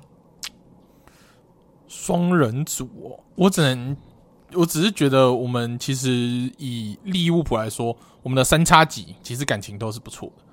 [1.88, 3.96] 双人组哦，我只能。
[4.54, 6.12] 我只是觉得，我们其实
[6.58, 10.44] 以利物浦来说，我们的三叉戟其实感情都是不错的。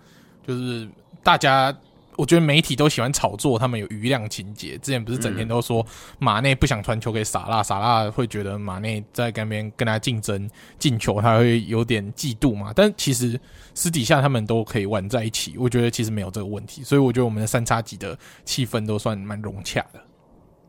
[0.47, 0.89] 就是
[1.21, 1.77] 大家，
[2.19, 4.77] 我觉得媒体都喜欢炒作他们有余量情节。
[4.79, 5.87] 之前不是整天都说
[6.19, 10.51] 马内不想传球给萨拉，萨拉会觉得马内在跟边跟他竞争
[10.81, 12.73] 进球，他会有点嫉妒嘛。
[12.75, 13.41] 但其实
[13.73, 16.83] 私底下他们都可以玩在一起，我觉得其实没有这个问题。
[16.83, 20.01] 所以我觉得我们的三叉戟的气氛都算蛮融洽的。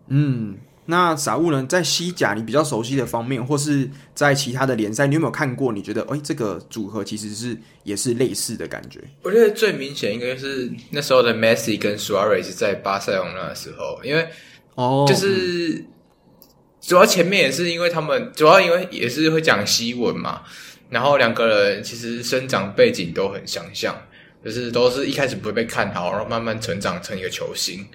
[0.10, 0.56] 嗯。
[0.90, 1.64] 那傻物呢？
[1.70, 5.72] 在西甲你比较熟悉的方面，或是在其他的联赛，你有没有看过？
[5.72, 9.00] 你觉得，哎、欸，这个组合其实是也是类似的感觉。
[9.22, 14.28] 我觉得最明显应该是那时候的 Messi 跟 Suarez 在巴塞隆那的时候，因为
[14.74, 15.86] 哦，就是
[16.82, 20.42] 主要前面也是因为他们主要因为也是会讲西文嘛，
[20.90, 23.96] 然后两个人其实生长背景都很相像，
[24.44, 27.86] 就是都是一开始不会被看好，然后慢慢成长成一个球星。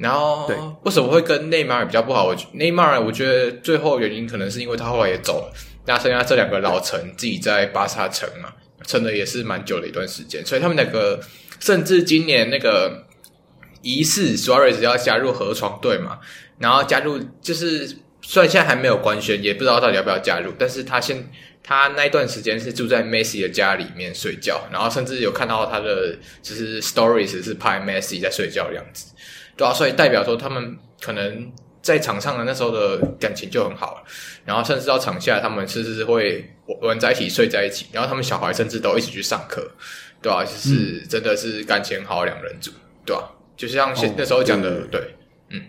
[0.00, 0.50] 然后，
[0.84, 2.24] 为什么会跟内马尔比较不好？
[2.24, 5.52] 我内马尔，我觉得最后原因可能是因为他后来也走了，
[5.86, 8.50] 那剩下这两个老臣自己在巴萨城嘛，
[8.86, 11.20] 撑的也是蛮久的一段时间，所以他们两个
[11.60, 13.04] 甚至今年那个
[13.82, 16.18] 疑似 Suarez 要加入河床队嘛，
[16.58, 17.86] 然后加入就是
[18.22, 21.30] 虽然现在还没有官宣，也不知道到底要不要加入，但是他先
[21.62, 29.12] 他那一段时间是住在 Messi 的家里面睡觉，然后甚至有看到他的就是 Stories 是拍 Messi 在睡觉的样子。
[29.60, 34.02] 对啊，所以代表说他们可能在场上的那时候的感情就很好了，
[34.46, 39.70] 然后甚至到场下，他们甚至是会玩在一起、睡在一起，然后他们小孩甚至都一起去上课，
[40.22, 42.70] 对啊，就是真的是感情好两人组，
[43.04, 43.22] 对啊，
[43.54, 45.14] 就像那时候讲的，对，
[45.50, 45.60] 嗯，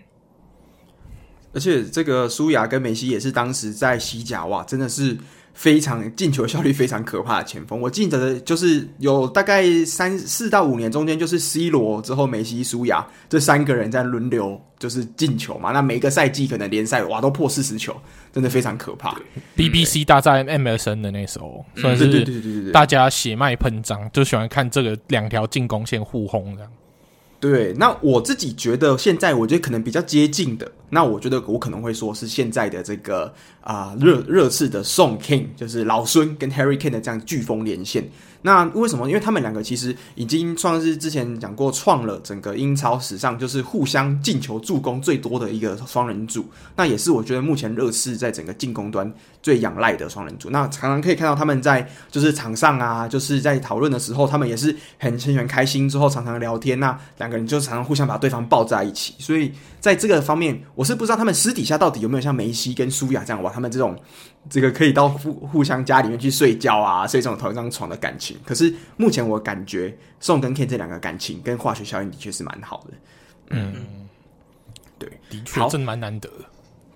[1.52, 5.18] 而且这个苏雅跟梅西也是当时在西甲哇，真的是。
[5.54, 15.70] 非常进球效率非常可怕的前锋，我记得就是有大概三四到五年中间，就是 C 罗之后梅西、苏亚这三个人在轮流就是进球嘛。
[15.72, 17.94] 那每个赛季可能联赛哇都破四十球，
[18.32, 19.14] 真的非常可怕。
[19.56, 26.70] BBC 大战 MSN 的那时候，算是对对对对对，大家血脉喷张，就喜欢看这个两条进攻线互轰这样。
[27.38, 38.08] 对，那我自己觉得现在我觉得可能比较接近的，那我觉得我可能会说是现在的这个啊热热刺的宋 King，就是老孙跟 Harry Kane 的这样飓风连线。
[38.44, 39.06] 那为什么？
[39.06, 46.44] 因为他们两个其实已经算是之前讲过，创了整个英超史上就是互相进球助攻最多的一个双人组。
[46.74, 49.08] 那也是我觉得目前热刺在整个进攻端
[49.44, 50.50] 最仰赖的双人组。
[50.50, 56.80] 那常常可以看到他们在就是场上啊，就是在讨论的时候，他们也是很很喜欢开心，之后常常聊天。
[56.80, 59.14] 那两个人就常常互相把对方抱在一起。
[59.20, 63.96] 所以在这个方面，我是不知道他们私底下到底有没有像梅西跟苏亚这样哇，他们这种。
[64.50, 68.36] 这个可以到互互相家里面去睡觉啊，睡这种同一张床的感情。
[68.44, 72.94] 可是目前我感觉宋跟 Ken 这两个感情跟化学效应的确是蛮好的。
[73.50, 73.72] 嗯，
[74.98, 76.44] 对，的确，真蛮难得的。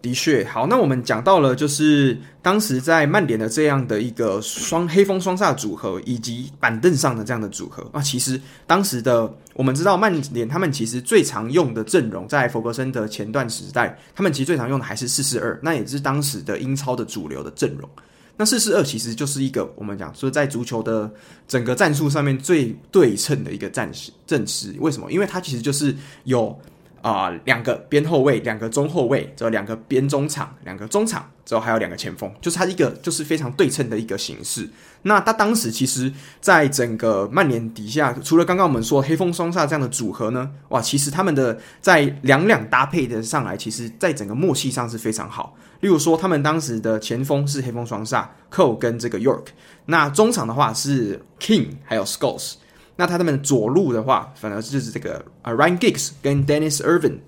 [0.06, 17.90] 的确，好，那我们讲到了，就是当时在曼联的这样的一个双黑风双煞组合，以及板凳上的这样的组合啊，其实当时的我们知道，曼联他们其实最常用的阵容，在弗格森的前段时代，他们其实最常用的还是四四二，那也是当时的英超的主流的阵容。
[18.36, 21.10] 那四四二其实就是一个我们讲说在足球的
[21.48, 24.72] 整个战术上面最对称的一个战士阵势。
[24.78, 25.10] 为什么？
[25.10, 25.92] 因为它其实就是
[26.24, 26.56] 有
[27.02, 34.68] 啊两个边后卫、两个中后卫，之后两个边中场、两个中场，之后还有两个前锋，就是它一个就是非常对称的一个形式。
[35.02, 45.56] 那他当时其实在整个曼联底下，除了刚刚我们说黑风双煞这样的组合呢，哇，其实他们的在两两搭配的上来，其实在整个默契上是非常好。
[45.80, 49.44] 例如说，他们当时的前锋是黑风双煞 Cole 跟这个 York，
[49.84, 52.54] 那中场的话是 King 还有 Scholes，
[52.96, 57.18] 那他们左路的话反而就是这个呃 Ryan Giggs 跟 Dennis Irvin，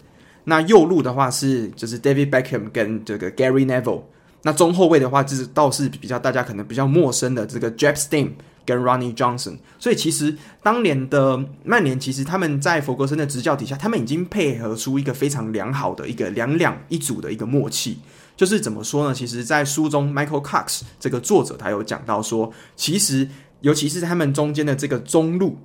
[0.44, 4.02] 那右路的话是就是 David Beckham 跟这个 Gary Neville。
[4.42, 8.31] 那中后卫的话，就是倒是比较大家可能比较陌生的这个 Jaap Stam
[8.64, 9.59] 跟 Ronnie Johnson。
[9.81, 17.98] 所以其实当年的曼联，其实他们在弗格森的执教底下，他们已经配合出一个非常良好的一个两两一组的一个默契。
[18.37, 19.12] 就是怎么说呢？
[19.12, 23.28] 其实，在书中，Michael Cox 这个作者他有讲到说，其实
[23.61, 25.57] 尤其是他们中间的这个中路。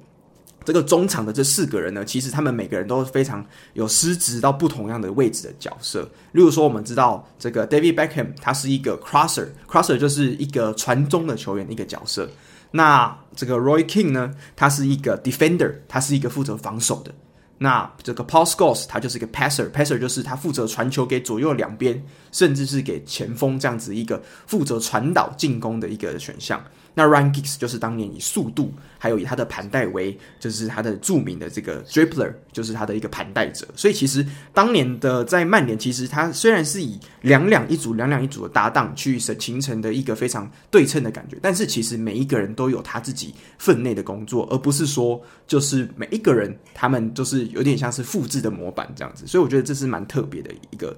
[0.66, 6.10] 这个中场的这四个人呢，其实他们每个人都非常有失职到不同样的位置的角色。
[6.32, 12.30] 例如说，我们知道这个 David Beckham，他是一个 crosser，crosser 就是一个传中的球员的一个角色。
[12.72, 17.14] 那这个 Roy King 呢，他是一个 defender，他是一个负责防守的。
[17.58, 22.02] 那这个 Paul Scholes 他就是一个 passer，passer 就是他负责传球给左右两边，
[22.32, 26.64] 甚至是给前锋这样子一个负责传导进攻的一个选项。
[26.96, 33.68] 那 Ryan Giggs 就是当年以速度，还有以他的盘带为，就是他的著名的这个 dribbler，就是他的一个盘带者。
[33.76, 49.26] 所以其实当年的在曼联，其实他虽然是以两两一组、两两一组的搭档去形成的一个非常对称的感觉，但是其实每一个人都有他自己分内的工作，而不是说就是每一个人他们就是有点像是复制的模板这样子。
[49.26, 50.96] 所以我觉得这是蛮特别的一个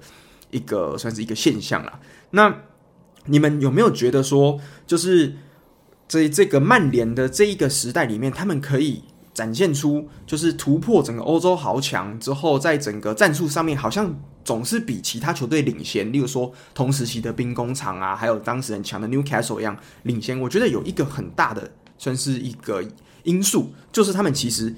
[0.50, 1.98] 一个算是一个现象啦。
[2.30, 2.54] 那
[3.24, 5.34] 你们有没有觉得说就是？
[6.08, 9.02] 在这个曼联的这一个时代里面，他们可以
[9.34, 16.12] 展现出就是突破整个欧洲豪强之后，在整个战术上面好像总是比其他球队领先。
[16.12, 20.40] 例如说同时期的兵工厂啊，还有当时很强的 Newcastle 一样领先。
[20.40, 22.84] 我觉得有一个很大的算是一个
[23.24, 24.72] 因素，就是他们其实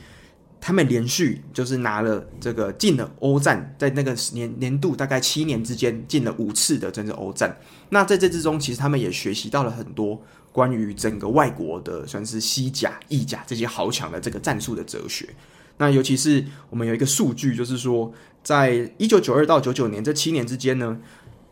[0.59, 7.55] 他们连续就是拿了这个进了欧战，在那个年年度大概七年之间进了五次的真正欧战。
[7.91, 10.21] 那在这之中，其实他们也学习到了很多。
[10.59, 15.29] 关于整个外国的，算是西甲、意甲这些豪强的这个战术的哲学，
[15.77, 20.99] 那尤其是我们有一个数据，就是说，在一九九二到九九年这七年之间呢，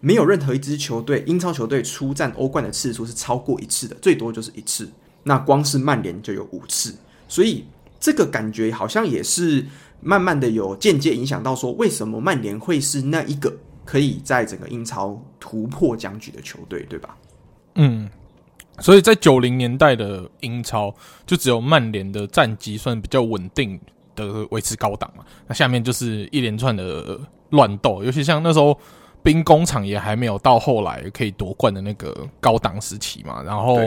[0.01, 4.91] 没有任何一支球队，英超球队出战欧冠的次数是超过一次的，最多就是一次。
[5.23, 6.93] 那光是曼联就有五次，
[7.29, 7.65] 所以
[8.01, 9.65] 这个感觉好像也是
[10.01, 17.17] 慢慢的有间接影响到说，为什么曼联会是那一个可以在整个英超突破僵局的球队，对吧？
[17.77, 18.11] 嗯。
[18.79, 23.81] 所以在九零年代的英超，就只有曼联的战绩算比较稳定
[24.15, 25.25] 的维持高档嘛。
[25.47, 27.19] 那下面就是一连串的
[27.51, 28.79] 乱斗，尤其像那时候
[29.23, 33.43] 兵工厂也还没有到后来可以夺冠的那个高档时期嘛。
[33.43, 33.79] 然后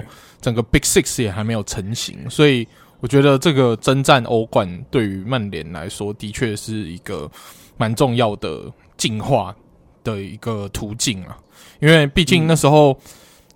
[0.42, 2.68] 整个 Big Six 也还没有成型，所以
[3.00, 7.30] 我觉得这个征战欧冠对于曼联来说，的确是一个
[7.78, 8.64] 蛮重要的
[8.98, 9.56] 进化
[10.04, 11.38] 的一个途径啊。
[11.80, 13.00] 因为毕竟那时候。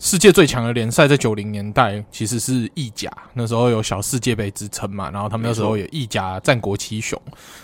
[0.03, 7.17] 世界最强的联赛在九零年代其实是意甲，那时候有小世界杯之称嘛，然后他们那时候也意甲战国七雄，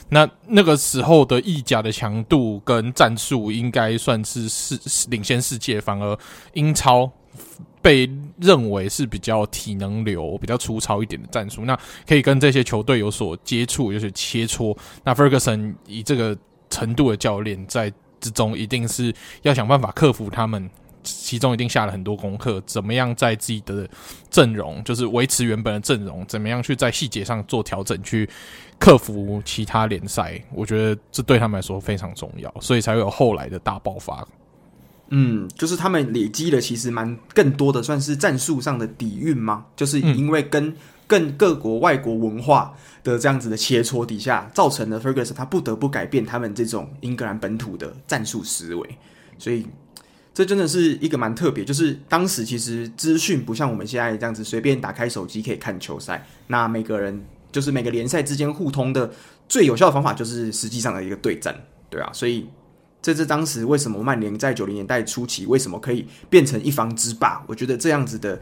[0.08, 6.17] 那那个时候的意甲的强度跟战术应该算是世领先世界，反而
[6.54, 7.12] 英超
[7.82, 14.73] 被认为是比较体能流、比较粗糙一点的战术，那可以跟这些球队有所接触，有所切磋。
[15.04, 16.38] 那 Ferguson 以这个
[16.69, 20.69] 程度的教练在之中，一定是要想办法克服他们。
[21.03, 23.89] 其中一定下了很多功课，怎么样在自己的
[24.29, 28.29] 阵容，就是维持原本的阵容，怎么样去在细节上做调整，去
[28.77, 34.27] 克服其他联赛，我觉得这对他们来说非常重要，所以才会有后来的大爆发。
[35.09, 39.65] 嗯，就是他们累积了其实蛮更多的，算是战术上的底蕴吗？
[39.75, 40.75] 就是因为跟
[41.07, 48.97] 更各国外国文化的这样子的切磋底下，造成了 Ferguson 他不得不改变他们这种英格兰本土的战术思维，
[49.38, 49.65] 所以。
[50.39, 59.12] 这真的是一个蛮特别，就是当时其实资讯不像我们现在这样子随便打开手机可以看球赛，那每个人就是每个联赛之间互通的
[59.49, 61.54] 最有效的方法就是实际上的一个对战，
[61.89, 62.47] 对啊，所以
[63.02, 67.43] 这是当时为什么曼联在九零年代初期为什么可以变成一方之霸？
[67.45, 68.39] 我觉得这样子的，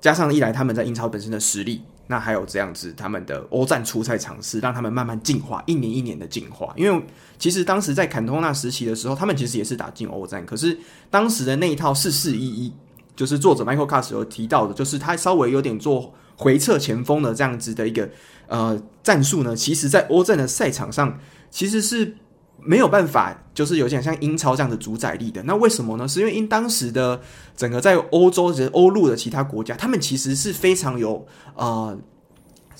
[0.00, 1.82] 加上一来他们在英超本身的实力。
[2.08, 6.72] 那还有这样子，他们的欧战初赛尝试，让他们慢慢进化，一年一年的进化。
[6.76, 7.04] 因为
[7.38, 10.78] 其实当时在坎通纳时期的时候，他们其实也是打进欧战，可是
[11.10, 12.72] 当时的那一套四四一一
[13.14, 18.08] 就是作者 Michael Katz 有提到的，就是他稍微有点做回撤前锋的这样子的一个
[18.46, 21.18] 呃战术呢，其实在欧战的赛场上
[21.50, 22.14] 其实是
[22.58, 25.42] 没有办法，就是有点像英超这样的主宰力的。
[25.44, 26.08] 那为什么呢？
[26.08, 27.20] 是因为因当时的
[27.56, 31.96] 整个在欧洲人欧陆的其他国家，他们其实是非常有啊。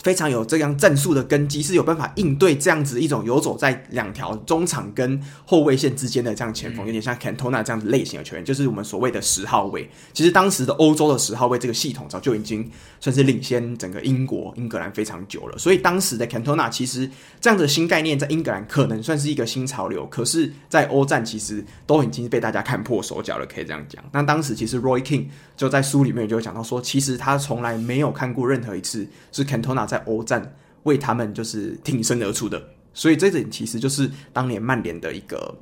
[0.02, 9.90] 非常有这样战术的根基，是有办法应对这样子一种游走在两条中场跟后卫线之间的这样前锋，有点像 Cantona 这样子类型的球员，就是我们所谓的十号位。
[10.12, 12.70] 其实当时的欧洲的十号位这个系统早就已经
[13.00, 15.58] 算是领先整个英国、英格兰非常久了。
[15.58, 24.04] 所以当时的 Cantona 其实这样的新概念在英格兰可能算是一个新潮流，可是，在欧战其实都已经被大家看破手脚了，可以这样讲。
[24.12, 25.26] 那当时其实 Roy King
[25.56, 32.62] 就在书里面就讲到说，其实他从来没有看过任何一次是 Cantona 在欧战为他们就是挺身而出的，
[32.92, 35.54] 所以这点其实就是当年曼联的一个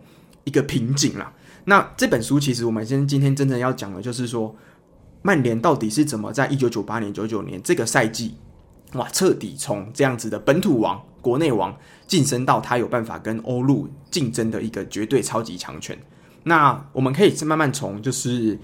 [0.44, 1.32] 一个瓶颈啦。
[1.66, 4.54] 那这本书其实我们先今天真正要讲的就是说，
[5.22, 8.34] 曼联到底是怎么在一九九八年、九九年这个赛季，
[8.92, 11.74] 哇，彻底从这样子的本土王、国内王
[12.06, 15.98] 晋升到他有办法跟欧陆竞争的一个绝对超级强权。
[16.42, 18.58] 那我们可以慢慢从就是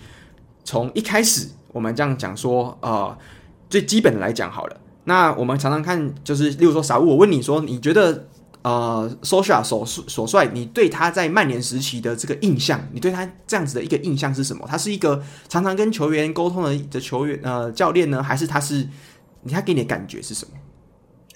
[0.62, 3.16] 从一开始我们这样讲说，呃，
[3.70, 4.78] 最基本的来讲好了。
[5.10, 8.28] 那我们常常看，就是例如说，傻物，我问你说，你觉得
[8.62, 14.64] 呃，Solskjaer 所所帅，你对他在曼联时期的这个印象，你对他这样子的一个印象是什么？
[14.70, 18.86] 他是一个常常跟球员沟通的的球员呃教练呢，还是他是
[19.42, 20.52] 你他给你的感觉是什么？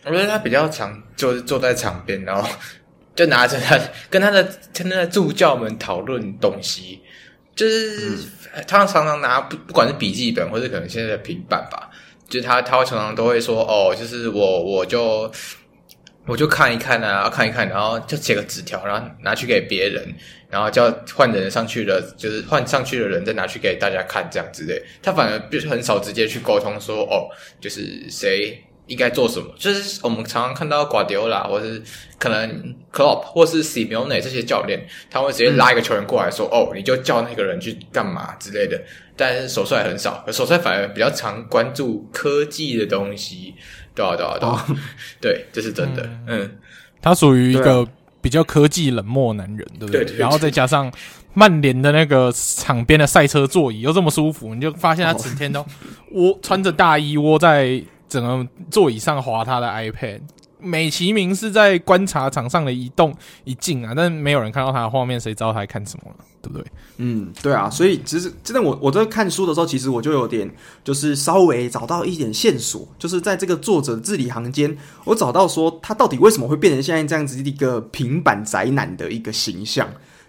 [0.04, 2.48] 我觉得他比较常就是坐在场边，然后
[3.16, 3.76] 就拿着他
[4.08, 7.00] 跟他的跟他的助教们讨论东西，
[7.56, 8.18] 就是
[8.68, 11.90] 他常常拿不不管是笔记本或者可能现在的平板吧。
[12.28, 15.30] 就他，他会常常都会说，哦，就是我，我就，
[16.26, 20.14] 我就看一看啊，看一看，然后就写个纸条，然后拿去给别人，
[20.48, 24.82] 然后叫换人上去了，就是换上去的人再拿去给大家看，这样之类。
[25.02, 27.28] 他反而就是很少直接去沟通说，哦，
[27.60, 28.58] 就是谁。
[28.86, 29.46] 应该做什么？
[29.58, 31.82] 就是我们常常看到瓜迪奥拉，或是
[32.18, 38.80] 可能 Klopp 或是 Simeone 这些教练，他会直接拉一个球员过来说：“嗯、哦，你就叫那个人去干嘛之类的。”
[39.16, 43.54] 但是手帅很少，手帅反而比较常关注科技的东西。
[43.94, 44.76] 对啊，对啊，对啊，哦、
[45.20, 46.02] 对，这是真的。
[46.26, 46.58] 嗯，嗯
[47.00, 47.86] 他属于一个
[48.20, 50.00] 比较科技冷漠男人，对不对？
[50.00, 50.92] 对对对，然后再加上
[51.32, 55.64] 曼联的那个场边的赛车座椅又这么舒服，你就发现他整天都
[56.10, 57.82] 窝穿着大衣窝在。
[58.14, 60.20] 整个座椅上滑他的 iPad，
[60.60, 63.12] 美其名是在观察场上的移动
[63.42, 66.64] 一静啊，但没有人看到他的画面，谁知道他在看什么了，对不对？
[66.98, 70.48] 嗯，对啊，所以其实真的，我我在看书的时候，其实我就有点
[70.84, 79.88] 就是稍微找到一点线索，就是在这个作者字里行间，我找到说他到底为什么会变成现在这样子一个平板宅男的一个形象。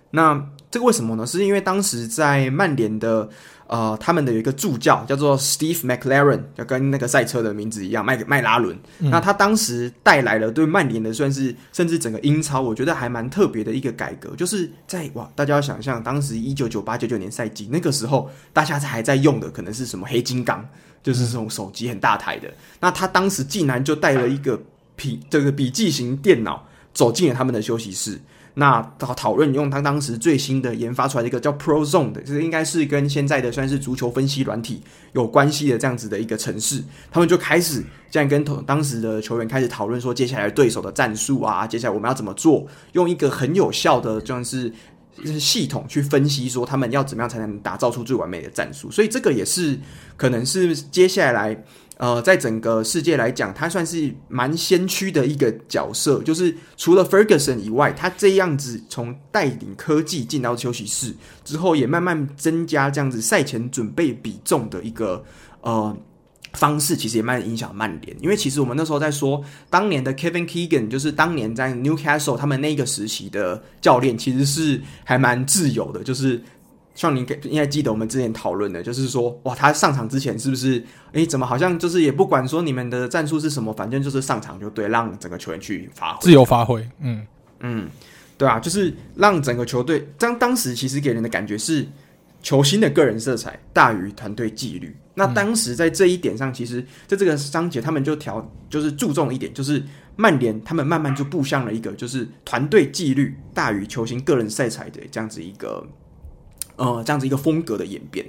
[0.10, 1.26] 那这个为什么呢？
[1.26, 3.30] 是因为当时在曼联的。
[3.68, 8.78] 呃，他们的有一个助教叫做 Steve McLaren，就跟那个赛车的名字一样，麦麦拉伦。
[9.00, 20.64] 嗯、那他当时带来了对曼联的算是甚至整个英超，我觉得还蛮特别的一个改革，就是在哇，大家要想象当时一九九八九九年赛季那个时候，大家还在用的可能是什么黑金刚，
[21.02, 22.48] 就是这种手机很大台的。
[22.80, 24.62] 那他当时竟然就带了一个
[24.96, 28.22] 笔这个笔记型电脑走进了他们的休息室。
[28.56, 34.82] 那讨讨论用他当时最新的研发出来的一个叫 ProZone 的，这应该是跟现在的算是足球分析软体
[35.14, 36.82] 有关系的这样子的一个城市，
[37.12, 44.72] 他们就开始这样跟同当时的球员开始讨论说，接下来对手的战术啊，接下来我们要怎么做，用一个很有效的就是
[45.18, 49.80] 就是系统去分析说他们要怎么样才能打造出最完美的战术，所以这个也是
[50.18, 51.64] 可能是接下来。
[51.98, 56.22] 呃，在整个世界来讲，他算是蛮先驱的一个角色。
[56.24, 65.24] 就是除了 Ferguson 以外，他这样子从带领科技进到休息室之后，也慢慢增加这样子赛前准备比重的一个
[65.62, 65.96] 呃
[66.56, 68.16] 方式，其实也蛮影响曼联。
[68.22, 76.42] 因为其实我们那时候在说，当年的 Kevin Keegan，就是当年在 Newcastle 他们那个时期的教练，其实是还蛮自由的，就是。
[76.98, 80.82] 像您应该记得我们之前讨论的，就是说，哇，他上场之前是不是，
[81.12, 87.28] 诶，怎么好像就是也不管说你们的战术是什么，反正就是上场就对，让整个球员去发挥，自由发挥，嗯
[87.60, 87.90] 嗯，
[88.38, 91.86] 对啊，就是让整个球队，当当时其实给人的感觉是
[92.46, 94.96] 球星的个人色彩大于团队纪律。
[95.16, 99.84] 那当时在这一点上，其实在这个章节他们就调，就是注重一点，就是
[100.16, 105.84] 曼联他们慢慢就步向了一个就是团队纪律大于球星个人色彩的这样子一个。
[106.76, 108.24] 呃，这样子一个风格的演变。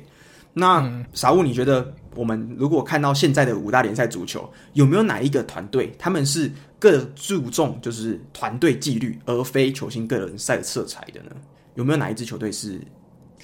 [0.54, 11.36] 那、嗯、傻物，你觉得我们如果看到现在的五大联赛足球，有没有哪一个团队他们是更注重就是团队纪律，而非球星个人赛色彩的呢？
[11.74, 12.80] 有没有哪一支球队是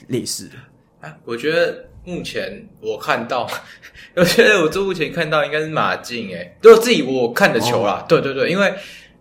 [0.09, 0.55] 类似的？
[1.00, 3.48] 啊，我觉得目前我看到，
[4.14, 8.05] 我觉得我这目前看到应该是马竞诶，就自己我看的球啦。
[8.05, 8.72] 哦、对对对，因为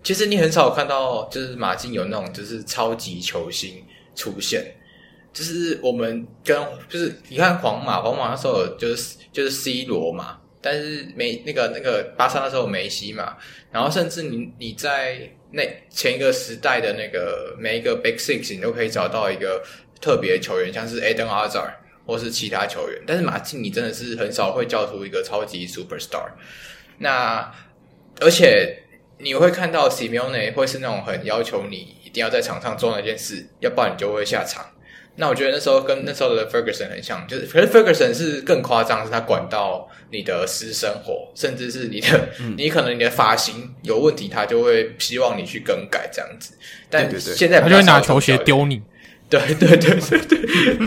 [0.03, 3.83] 其实你很少看到，就是马竞有那种就是超级球星
[4.15, 4.75] 出现。
[5.33, 13.37] 就是我们跟就是你看皇马，皇马那时候就是就是 C 罗嘛，但是梅那个那个巴萨那时候梅西嘛，
[13.71, 15.19] 然后甚至你你在
[15.51, 19.63] 那前一个时代的那个每一个 Big Six，你都可以找到一个
[20.01, 21.71] 特别球员，像是 Eden Hazard
[22.05, 26.31] 或是其他球员，但是马竞你真的是很少会叫出一个超级 Superstar。
[26.97, 27.49] 那
[28.19, 28.83] 而且
[29.19, 34.65] 你会看到 Simeone 会是那种很要求你一定要在场上做那件事，要不然你就会下场。
[35.15, 46.57] 那我觉得那时候跟那时候的 Ferguson 很像，就是可是 Ferguson 是更夸张，是他管到你的私生活，甚至是你的，嗯、你可能你的发型有问题，他就会希望你去更改这样子。
[46.89, 48.81] 但现在他就会拿球鞋丢你。
[49.31, 50.19] 对对对对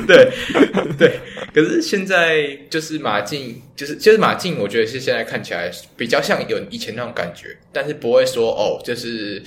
[0.07, 0.33] 对
[0.77, 1.21] 对对。
[1.53, 9.43] 可是现在就是马竞，就是就是马竞，我觉得是现在看起来比较像有以前那种感觉，但是不会说哦，就是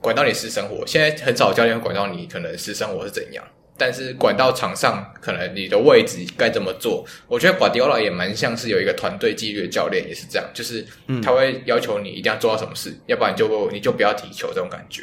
[0.00, 0.86] 管到你私生活。
[0.86, 3.42] 现在很少教练会管到你可能私生活是怎样。
[3.78, 7.02] 但是管到场上，可能你的位置该怎么做？
[7.26, 10.84] 我觉得瓜迪奥拉也蛮像是有一个团队纪律的教练，也是这样，就是
[11.22, 15.02] 他会要求你一定要做到什么事，嗯、要不然你就你就不要踢球这种感觉。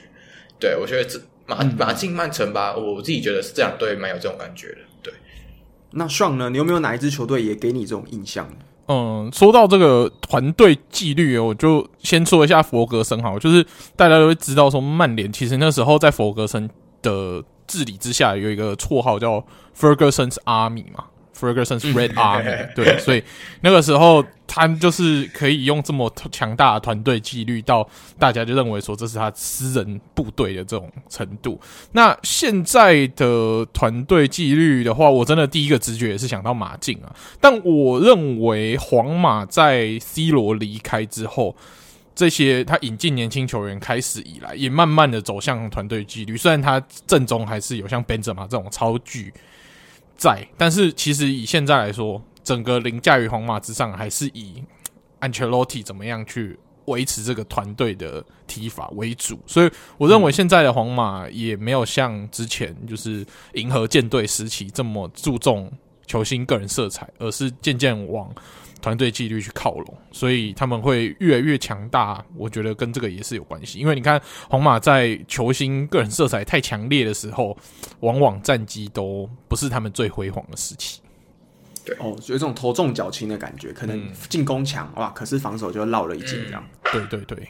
[0.59, 4.77] 对，我觉得这马马竞曼城吧，我自己觉得是这两队，蛮有这种感觉的。
[5.01, 5.13] 对，
[5.91, 6.49] 那 Sean 呢？
[6.49, 8.47] 你有没有哪一支球队也给你这种印象？
[8.87, 16.69] 嗯，说到这个团队纪律，我就先说一下弗格森好，就是大家都会知道说曼联其实那时候在弗格森
[17.01, 17.43] 的。
[17.67, 19.45] 治理之下有一个绰号叫
[19.77, 21.03] Ferguson's Army 嘛
[21.39, 23.23] ，Ferguson's Red Army， 对，所以
[23.61, 31.59] 那个时候他就是可以用这么强大的团队纪律，到大家就认为说这是他私人部队的这种程度。
[31.91, 41.55] 那现在的团队纪律的话，我真的第一个直觉也是想到马竞啊，但我认为皇马在 C 罗离开之后。
[42.19, 46.35] 这些他引进年轻球员开始以来，也慢慢的走向团队纪律。
[46.35, 49.31] 虽然他正中还是有像 Benzema 这种超巨
[50.17, 54.63] 在，但是其实以现在来说，整个凌驾于皇马之上，还是以
[55.21, 59.39] Ancelotti 怎么样去维持这个团队的踢法为主。
[59.45, 65.71] 所以我认为现在的皇马也没有像之前就是银河舰队时期这么注重
[66.05, 68.33] 球星个人色彩，而是渐渐往。
[68.81, 72.23] 团队纪律去靠拢，所以他们会越来越强大。
[72.35, 77.57] 我觉得跟这个也是有关系，因为你看红马在球星个人色彩太强烈的时候，
[78.01, 81.01] 往往战绩都不是他们最辉煌的时期。
[81.85, 86.63] 对哦，所以这种头重脚轻的感觉，可能进攻强哇，可是防守就落了一截这样。
[86.91, 87.49] 对对对。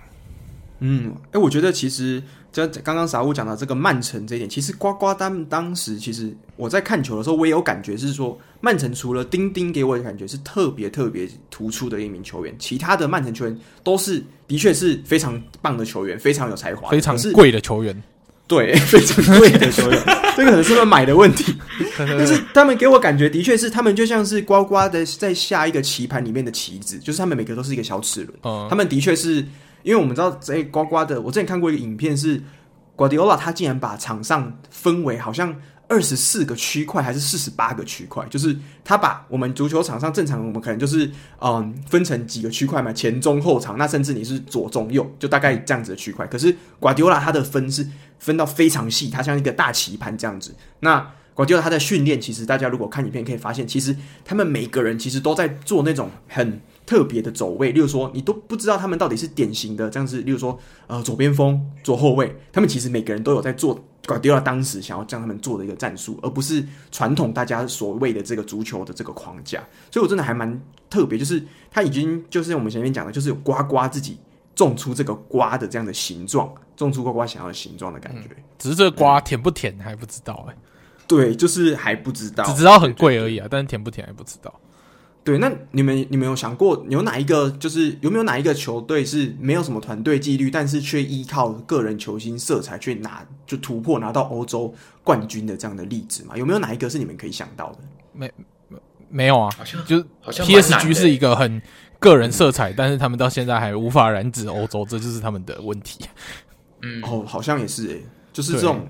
[0.79, 2.21] 嗯，哎、欸，我觉得其实
[2.51, 18.03] 就刚刚傻物讲到这个曼城这一点，其实呱呱当当时其实我在看球的时候，我也有感觉是说，曼城除了丁丁给我的感觉是特别特别突出的一名球员，其他的曼城球员都是的确是非常棒的球员，非常有才华，非常贵的球员，
[18.47, 20.03] 对， 非常贵的球员，
[20.35, 21.55] 这个可能是他们买的问题，
[21.97, 29.43] 但是他们给我感觉的确是他们就像是呱呱的在下一个棋盘里面的棋子，就是他们每个都是一个小齿轮，嗯，他们的确是。
[29.87, 32.43] 因为我们知道，这呱呱的，我之前看过一个影片，是
[32.93, 35.55] 瓜迪奥拉他竟然把场上分为好像
[35.87, 41.09] 二十四个区块，还是四十八个区块，就是他把我们足球场上正常，我们可能就是
[41.39, 46.27] 嗯分成几个区块嘛，前中后场，那甚至你是左中右，就大概这样子的区块。
[46.27, 47.87] 可是瓜迪奥拉他的分是
[48.19, 50.53] 分到非常细，他像一个大棋盘这样子。
[50.81, 56.59] 那瓜迪奥拉他的训练，其实大家如果看影片可以发现，其实他们每个人其实都在做那种很。
[56.87, 60.21] 特别的走位，例如说，你都不知道他们到底是典型的这样子。
[60.21, 60.57] 例如说，
[60.87, 63.77] 呃，左边锋、左后卫，他们其实每个人都有在做
[64.07, 69.59] 瓜迪奥拉当时想要将他们做的一个战术，而不是传统大家所谓的这个足球的这个框架。
[69.91, 70.59] 所以我真的还蛮
[70.89, 74.17] 特别，就是他已经就是我们前面讲的，就是有呱呱自己
[74.55, 78.29] 种出这个瓜的这样的形状，种出呱呱想要的形状的感觉。
[78.29, 80.57] 嗯、只是这个瓜甜不甜还不知道哎、欸。
[81.05, 84.53] 对，就是还不知道，只知道很贵而已啊，但是甜不甜还不知道。
[85.27, 94.73] 对，那你们你们有想过有哪一个就是有没有哪一个球队是没有什么团队纪律，但是却依靠个人球星色彩去拿就突破拿到欧洲
[95.03, 96.37] 冠军的这样的例子吗？
[96.37, 97.79] 有没有哪一个是你们可以想到的？
[98.13, 98.31] 没
[99.09, 101.61] 没有啊，好像就好像 PSG 是一个很
[101.99, 106.05] 个人色彩，但是他们到现在还无法染指欧洲，这就是他们的问题。
[106.83, 108.87] 嗯，哦，好像也是诶、欸，就是这种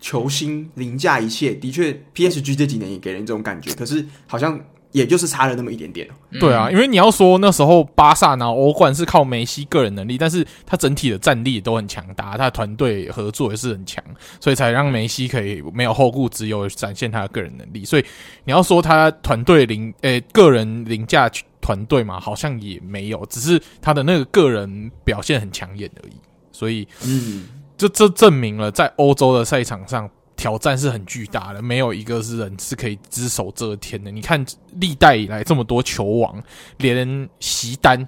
[0.00, 4.58] 球星凌驾一切，的确 PSG 这几年也给人这种感觉，可是好像。
[4.96, 6.08] 也就是差了那么一点点。
[6.40, 14.02] 对啊，因为你要说那时候巴萨拿欧冠是靠梅西个人能力，但是他整体的战力都很强大，他的团队合作也是很强，
[14.40, 17.84] 所以才让梅西可以没有后顾之忧展现他的个人能力。
[17.84, 18.04] 所以
[18.44, 21.30] 你要说他团队凌诶、个人凌驾
[21.60, 26.14] 团队嘛，好像也没有，只是他的那个个人表现很抢眼而已。
[26.50, 27.44] 所以，嗯，
[27.76, 30.08] 这这证明了在欧洲的赛场上。
[30.36, 34.10] 挑战是很巨大的，没有一个是人是可以只手遮天的。
[34.10, 36.42] 你看历代以来这么多球王，
[36.76, 38.06] 连席丹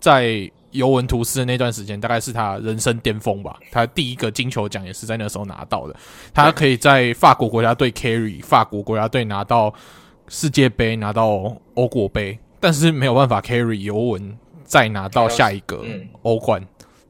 [0.00, 3.58] 在尤文图斯的那段时间，大概是他人生巅峰吧。
[3.70, 5.94] 他第一个金球奖也是在那时候拿到的。
[6.32, 9.72] 他可以在法国国家队 carry 法国国家队拿到
[10.28, 15.84] 世界杯，拿到欧国杯，但是没有办法 carry 尤文再拿到下一个
[16.22, 16.60] 欧冠。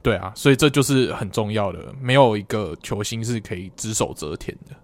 [0.05, 4.77] 对啊，所以这就是很重要的，没有一个球星是可以只手遮天的。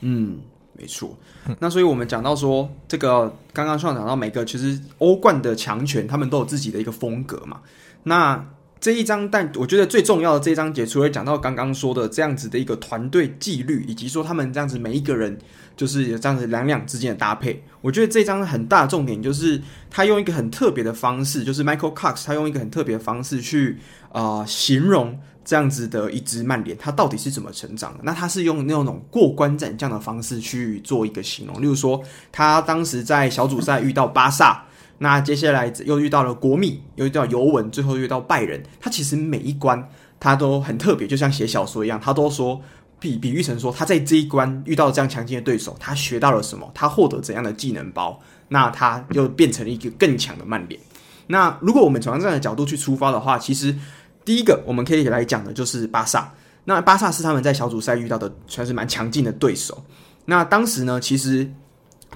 [0.00, 0.40] 嗯，
[0.72, 1.16] 没错。
[1.60, 7.60] 那所以我们讲到说，这个刚刚上讲到每个其实欧冠的强权，他们都有自己的一个风格嘛。
[8.02, 8.44] 那
[8.80, 15.38] 这一章，但我觉得最重要的这一章节，除了讲到刚刚说的这样子的一个团队纪律，以及说他们这样子每一个人。
[15.76, 19.60] 就是有这样子两两之间的搭配，我觉得这张很大的重点就是
[19.90, 23.78] 他用一个很特别的方式，就是 Michael Cox 他用一个很特别的方式去
[24.12, 28.00] 啊、形容这样子的一支曼联，他到底是怎么成长的？
[28.02, 34.64] 那他是用那种过关斩将的方式去做一个形容，例如说他当时在小组赛遇到巴萨，
[34.98, 39.88] 那接下来又遇到了国米，又遇到尤文，最后遇到拜仁，他其实每一关
[40.20, 42.60] 他都很特别，就像写小说一样，他都说。
[43.02, 46.70] 比比喻成说，他在这一关遇到这样强劲的对手，他学到了什么？
[46.72, 48.18] 他获得怎样的技能包？
[48.48, 50.80] 那他就变成了一个更强的曼联。
[51.26, 53.76] 那如果我们从这样的角度去出发的话，其实
[54.24, 56.32] 第一个我们可以来讲的就是巴萨。
[56.64, 59.84] 那巴萨是他们在小组赛遇到的，算是蛮强劲的对手。
[60.24, 61.52] 那当时呢，其实。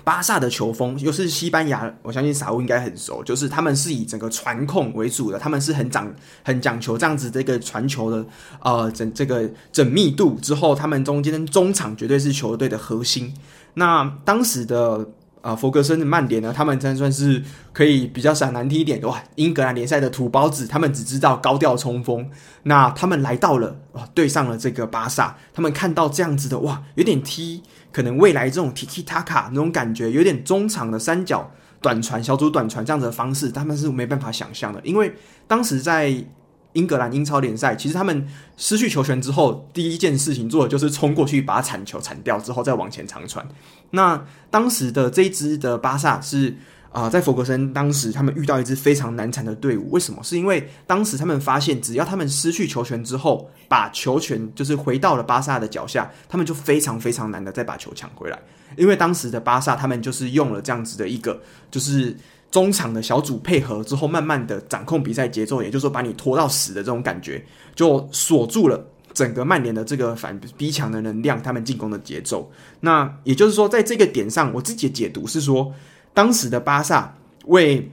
[0.04, 6.08] 巴萨的球风又是西班牙，我相信傻物应该很熟，就是他们是以整个传控为主的，他们是很讲
[6.44, 8.24] 很讲求这样子这个传球的，
[8.62, 13.34] 呃，整这个缜密度之后，他们中间中场绝对是球队的核心。
[13.74, 15.04] 那当时的
[15.40, 17.42] 呃弗格森的曼联呢，他们真算是
[17.72, 22.28] 可以比较闪难听一点，哇，英格兰联赛的土包子，他们只知道高调冲锋。
[22.62, 27.62] 那他们来到了哇，对上了这个巴萨，他们看到这样子的哇，有点踢。
[27.92, 34.80] 可能未来这种 Tiki Taka 那种感觉，有点中场的三角短传、小组短传这样子的方式，他们是没办法想象的。
[34.84, 35.14] 因为
[35.46, 36.24] 当时在
[36.72, 38.26] 英格兰英超联赛，其实他们
[38.56, 43.46] 失去球权之后，第一件事情做的就是冲过去把铲球铲掉，之后再往前长传。
[43.90, 46.56] 那当时的这一支的巴萨是。
[46.96, 49.90] 啊、在弗格森当时，他们遇到一支非常难缠的队伍。
[49.90, 50.22] 为什么？
[50.24, 58.38] 是因为当时他们发现，只要他们失去球权之后，把球权就是回到了巴萨的脚下，他们就非常非常难的再把球抢回来。
[58.78, 61.38] 因为当时的巴萨，他们就是用了这样子的一个，
[61.70, 62.16] 就是
[62.50, 67.44] 中场的小组配合之后，慢慢的掌控比赛节奏，也就是说把你拖到死的这种感觉，
[67.74, 72.50] 就锁住了整个曼联的这个反逼抢的能量，他们进攻的节奏。
[72.80, 75.74] 那也就是说，在这个点上，我自己的解读是说。
[76.16, 77.14] 当时的巴萨
[77.44, 77.92] 为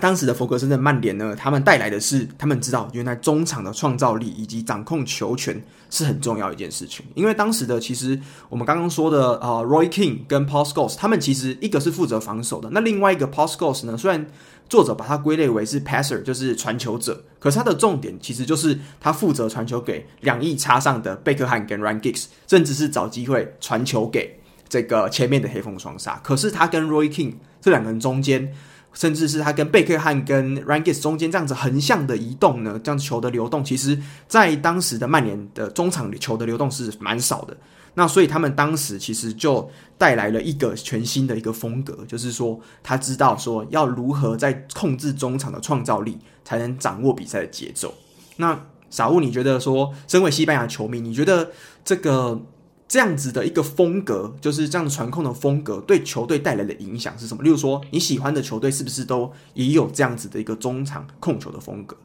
[0.00, 7.06] 当时的弗格森的曼联呢，他们带来的是他们知道原来中场的创造力以及掌控球权是很重要一件事情。
[7.14, 14.26] 因为当时的其实我们刚刚说的呃，Roy Keane 跟 paul'sgoes 他们其实一个是负责防守的，那另外一个 paul'sgoes 呢，虽然
[14.68, 24.40] 作者把它归类为是 passer，就是传球者，可是他的重点其实就是他负责传球给两翼插上的贝克汉跟 Ryan Giggs，甚至是找机会传球给。
[24.68, 28.52] 这个前面的黑凤双煞，可是他跟 Roy King 这两个人中间，
[28.92, 33.96] 甚至是他跟贝克汉跟 r a n g i s 中间这样子横向的移动呢，这样球的流动，其实
[34.26, 37.56] 在当时的曼联的中场球的流动是蛮少的。
[37.94, 47.94] 那所以他们当时其实就带来了一个全新的一个风格，就是说他知道说要如何在控制中场的创造力，才能掌握比赛的节奏。
[48.36, 48.58] 那
[48.90, 51.52] 傻物，你觉得说，身为西班牙球迷，你觉得
[51.84, 52.42] 这个？
[52.88, 57.42] 这样子的一个风格，就是这样传控的风格，对球队带来的影响是什么？
[57.42, 61.96] 例如说，你喜欢的球队是不是都也有这样子的一个中场控球的风格？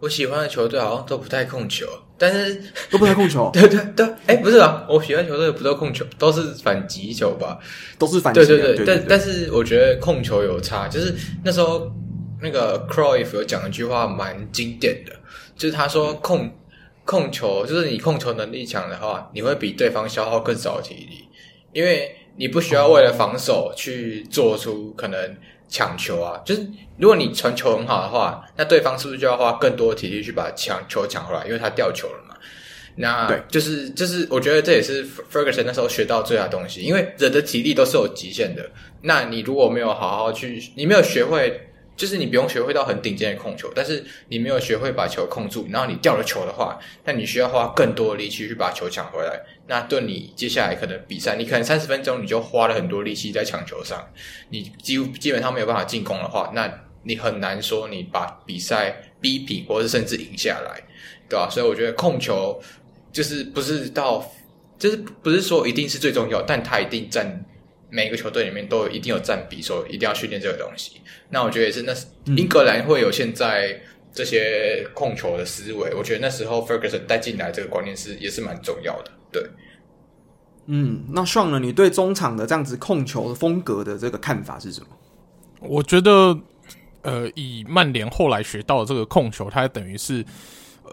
[0.00, 1.86] 我喜欢的球队好像都不太控球，
[2.16, 3.50] 但是 都不太控球。
[3.52, 7.58] 对对对，哎、欸，不是啊，我喜欢球队不都控球，都是反击球吧？
[7.98, 8.44] 都是反击。
[8.44, 11.90] 对对对，但但是我觉得控球有差，就是那时候
[12.40, 15.12] 那个 Cruyff 有讲一句话蛮经典的，
[15.56, 16.46] 就是他说控。
[16.46, 16.52] 嗯
[17.08, 21.26] 控球就是你控球能力强的话，你会比对方消耗更少的体力，
[21.72, 25.36] 因为你不需要为了防守去做出可能
[25.70, 26.38] 抢球啊。
[26.44, 31.46] 就是如果你传球很好的话，那对方是不是就要花更多的体力去把抢球抢回来？
[31.46, 32.34] 因为他掉球了嘛。
[32.96, 35.02] 那就是就是，我觉得这也是
[35.32, 38.70] Ferguson 那时候学到最大的东西，因为人的体力都是有极限的。
[39.00, 41.67] 那你如果没有好好去，你没有学会，
[41.98, 49.38] 就是你不用学会到很顶尖的控球，但是你没有学会把球控住，然后你掉了球的话，那你需要花更多的力气去把球抢回来。
[49.66, 54.08] 那对你接下来可能比赛，你可能三十分钟你就花了很多力气在抢球上，
[54.48, 56.72] 你几乎基本上没有办法进攻的话，那
[57.02, 60.80] 你很难说你把比赛逼平，或者甚至赢下来，
[61.28, 61.50] 对吧？
[61.50, 62.58] 所以我觉得控球。
[63.10, 64.22] 就是不是到，
[64.78, 67.42] 就是不是说一定是最重要，但它一定占
[67.90, 71.00] 每个球队里面都有一定有占比，说一定要训练这个东西。
[71.30, 71.94] 那我觉得也是，那
[72.36, 73.80] 英格兰会有现在
[74.12, 79.10] 这些控球的思维，我觉得那时候 Ferguson 带进来这个观念是也是蛮重要的。
[79.30, 79.42] 对，
[80.66, 81.58] 嗯，那 Sean 呢？
[81.58, 84.88] 你对中场的这样子控球的风格的这个看法是什么？
[85.60, 86.38] 我觉得，
[87.02, 90.24] 呃，以曼联后来学到的这个控球，它等于是。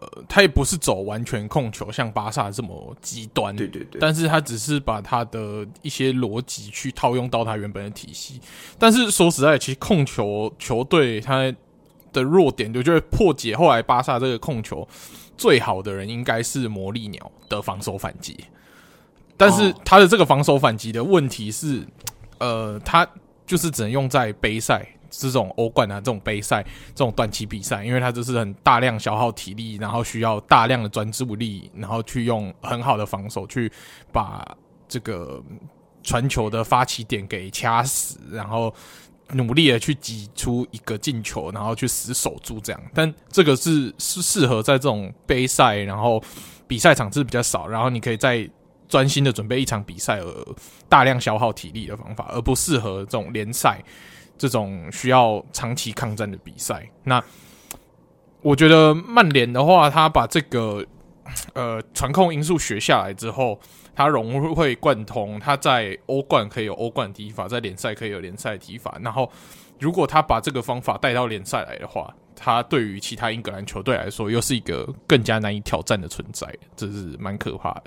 [0.02, 3.56] 呃，他也不是走完全控球，像巴萨这么极端。
[3.56, 4.00] 对对对。
[4.00, 8.40] 但是他只是把他的一些逻辑去套用到他原本的体系。
[8.78, 11.54] 但是说实在，其实控球球队他
[12.12, 14.88] 的弱点，我觉得破解后来巴萨这个控球
[15.38, 18.38] 最好的人应该是魔力鸟的防守反击。
[19.38, 21.86] 但是他的这个防守反击的问题是，
[22.40, 23.08] 呃，他
[23.46, 24.88] 就是只能用在杯赛。
[25.18, 26.64] 这种欧冠啊，这种杯赛，
[26.94, 33.72] 这种短期比赛，因为它就是很大量消耗体力，然后需要大量的专注力，然后去用很好的防守去
[34.12, 34.46] 把
[34.88, 35.42] 这个
[36.04, 38.74] 传球的发起点给掐死，然后
[39.32, 42.82] 努力的去挤出一个进球，然后去死守住这样。
[42.94, 46.22] 但这个是是适合在这种杯赛，然后
[46.68, 48.48] 比赛场次比较少，然后你可以在
[48.88, 50.56] 专心的准备一场比赛而
[50.88, 53.84] 大量消耗体力的方法，而不适合这种联赛。
[54.38, 57.24] 这种需要长期抗战的比赛，那
[58.42, 60.86] 我觉得曼联的话，他把这个
[61.54, 63.60] 呃传控因素学下来之后，
[63.96, 69.00] 他融会贯通，他在欧冠可以有欧冠踢法，在联赛可以有联赛踢法。
[69.02, 69.32] 然后，
[69.80, 77.86] 如果他把这个方法带到联赛来的话，他对于其他英格兰球队来说，又是一个更加难以挑战的存在，这是蛮可怕的。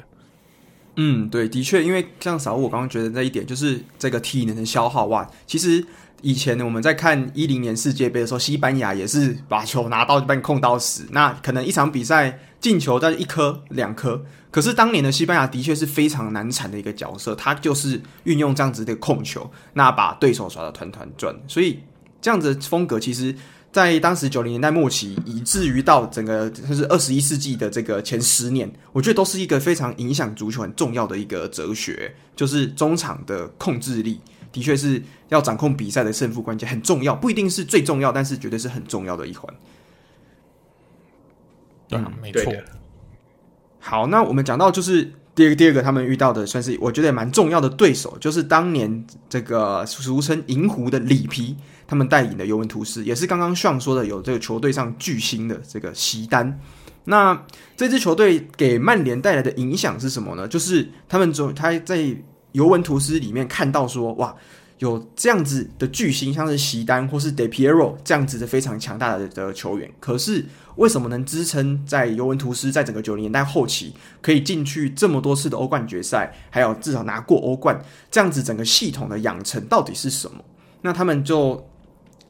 [0.96, 5.86] 嗯，对，的确，因为像小吴我刚刚觉得那一点，就是这个体能的消耗哇，其实。
[6.20, 11.06] 以前，我们在看一零年世界杯的时候，西班牙也是把球拿到就把你控到死。
[11.12, 21.34] 那可能一场比赛进球在一颗两颗，可是当年的西班牙的确是非常难缠的一个角色，他就是运用这样子的控球，那把对手耍得团团转。
[21.46, 21.78] 所以
[22.20, 23.32] 这样子的风格，其实
[23.70, 34.20] 在当时九零年代末期，以至于到整个就是二十一世纪的这个前十年，我觉得都是一个非常影响足球很重要的一个哲学，就是中场的控制力。
[34.50, 39.54] 的确是要掌控比赛的胜负关键，很重要，不一定是最重要，但是绝对是很重要的一环。
[41.86, 42.52] 对、啊，没错。
[43.78, 56.58] 好，那我们讲到就是第二个，第二个他们遇到的算是我觉得也蛮重要的对手，就是当年这个俗称银狐的里皮，他们带领的尤文图斯，也是刚刚上说的有这个球队上巨星的这个席丹。
[57.04, 57.44] 那
[57.76, 60.48] 这支球队给曼联带来的影响是什么呢？
[60.48, 62.16] 就是他们总他在。
[62.52, 64.34] 尤文图斯里面看到说，哇，
[64.78, 70.44] 有这样子的巨星，像是席丹或是 De Piero 这样子的非常强大的的球员，可是
[70.76, 77.80] 为什么能支撑在尤文图斯在整个九零年代后期可以进去这么多次的欧冠决赛，还有至少拿过欧冠，
[78.10, 80.44] 这样子整个系统的养成到底是什么？
[80.82, 81.68] 那他们就。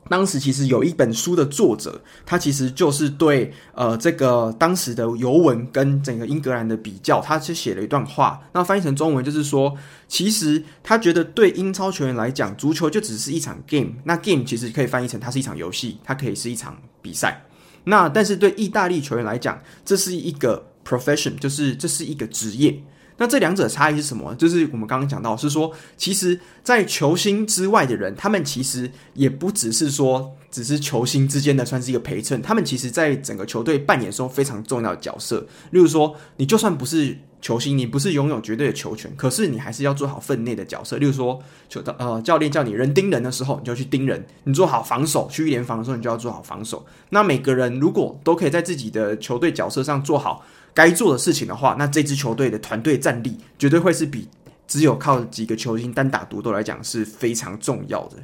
[0.09, 8.41] 当时其实有一本书的作者，他其实就是对呃这个当时的尤文跟整个英格兰的比较，他就写了一段话。
[8.53, 9.77] 那翻译成中文就是说，
[10.09, 13.93] 其实他觉得对英超球员来讲，足球就只是一场 game。
[14.05, 17.45] 那 game 其实可以翻译成它是一场游戏，它可以是一场比赛。
[17.85, 22.83] 那但是对意大利球员来讲，这是一个 profession，就是这是一个职业。
[23.19, 24.35] 那这两者差异是什么？
[24.37, 35.47] 就是我们刚刚讲到，是说，其实，在球星之外的人，他们其实也不只是说，只是球星之间的算是一个陪衬，他们其实在整个球队扮演中非常重要的角色。
[35.73, 40.97] 例如说，你就算不是球星，你不是拥有绝对的球权，可是你还是要做好分内的角色。
[40.99, 46.87] 例如说，球的呃教练叫你人盯人的时候，你就去盯人；你做好防守，去联防的时候，你就要做好防守。
[47.11, 50.47] 那每个人如果都可以在自己的球队角色上做好。
[50.79, 54.29] 该做的事情的话，那这支球队的团队战力绝对会是比
[54.69, 58.17] 只有靠几个球星单打独斗来讲是非常重要的。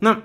[0.00, 0.20] 那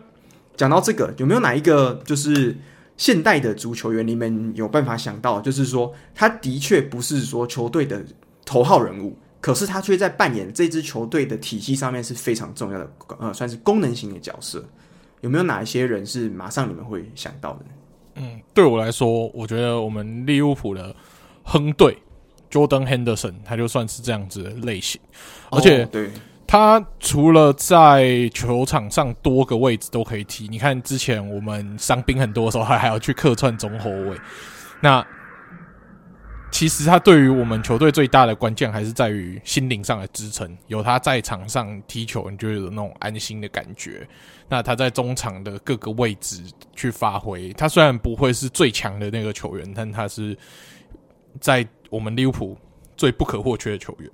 [0.58, 2.58] 讲到这个，有没有哪一个就是
[2.98, 8.04] 现代的足球员，你们有办法想到，就是说他的确不是说球队的
[8.44, 14.66] 头号人物，可是他却在扮演这支球队的体系上面是非常重要的，呃，算是功能型的角色。
[15.22, 17.66] 有没有哪一些人是马上你们会想到的？
[18.16, 20.96] 嗯，对我来说，我觉得我们利物浦的。
[21.46, 21.98] 亨队
[22.52, 25.00] Jordan Henderson，他就算是这样子的类型，
[25.50, 25.88] 而且。
[26.48, 34.16] 他除了在球场上多个位置都可以踢，你看之前我们伤兵很多的时候，他还要去客串中后卫。
[34.80, 35.04] 那
[36.52, 44.08] 其实他对于我们球队最大的关键还是在于心灵上的支撑，有他在场上踢球，你就有那种安心的感觉。
[44.48, 46.44] 那他在中场的各个位置
[46.76, 50.38] 去发挥，他虽然不会是最强的那个球员，但他是
[51.40, 52.58] 在我们利物浦
[52.98, 54.10] 最不可或缺的球员。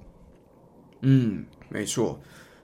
[1.01, 1.45] 嗯。
[1.74, 2.19] 没错，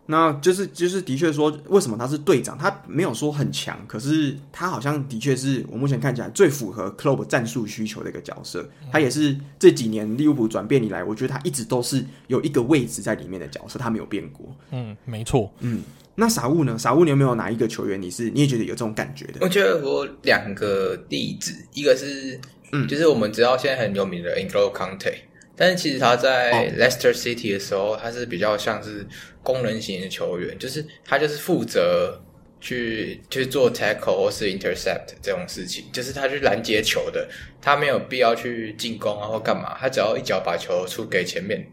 [0.05, 2.57] 那就是就是的确说，为什么他是队长？
[2.57, 8.69] 他没有说很强，可是他好像的确是我目前看起来最符合 club 战术需求的一个角色。
[8.91, 14.53] 他也是这几年利物浦转变以来，我觉得他一直都是有一个位置在里面的角色，他没有变过。
[14.71, 15.49] 嗯，没错。
[15.61, 15.81] 嗯，
[16.15, 16.77] 那傻物呢？
[16.77, 19.37] 傻物，你有没有哪一个球员你是你也觉得有这种感觉的？
[19.39, 22.37] 我觉得我两个例子，一个是
[22.71, 25.13] 嗯，就是我们知道现在很有名的 N'Golo Kante。
[25.59, 29.03] 但是其实他在 Leicester City 的时候，他是比较像是
[29.41, 32.21] 功能型的球员，就是他就是负责
[32.61, 37.27] 去去做 tackle 或是 intercept 这种事情，就是他去拦截球的，
[37.59, 41.65] 他没有必要去进攻啊或干嘛，他只要一脚把球出给前面，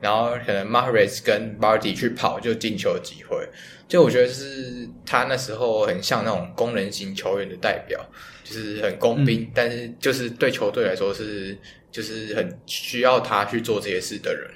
[0.00, 3.44] 然后可能 Mahrez 跟 Bardy 去跑就进球机会。
[3.88, 8.04] 就我觉得是他那时候很像那种功能型球员的代表，
[8.44, 11.58] 就是很工兵，嗯、但是就是对球队来说是。
[11.94, 14.50] 就是很需要他去做这些事的人。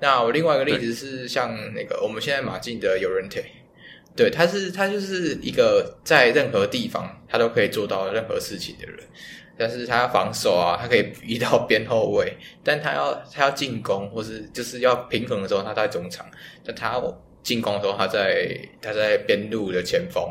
[0.00, 3.42] 那我另外一个例子是像那个我们现在马竞的 Llorente，
[4.14, 8.98] 对，他是他就是一个在任何地方他都可以做到任何事情的人。
[9.56, 16.26] 但是他要防守啊，他可以移到边后卫， 但他要他要进攻或是就是要平衡的时候，他在中场；
[16.62, 17.02] 但他
[17.42, 20.22] 进攻的时候，他在他在边路的前锋。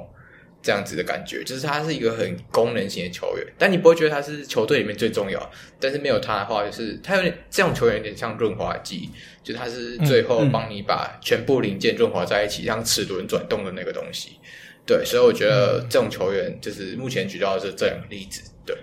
[0.64, 5.52] 这样子的感觉，就是他是一个很功能型的球员，但你不会觉得他是球队里面最重要。
[5.78, 9.10] 但是没有他的话，就是他有点这种球员有点像润滑剂，
[9.44, 14.38] 就是他是最后帮你把全部零件润滑在一起，让齿轮转动的那个东西。
[14.86, 18.42] 对，所以我觉得这种球员就是目前举到的是这两个例子。
[18.66, 18.78] 对，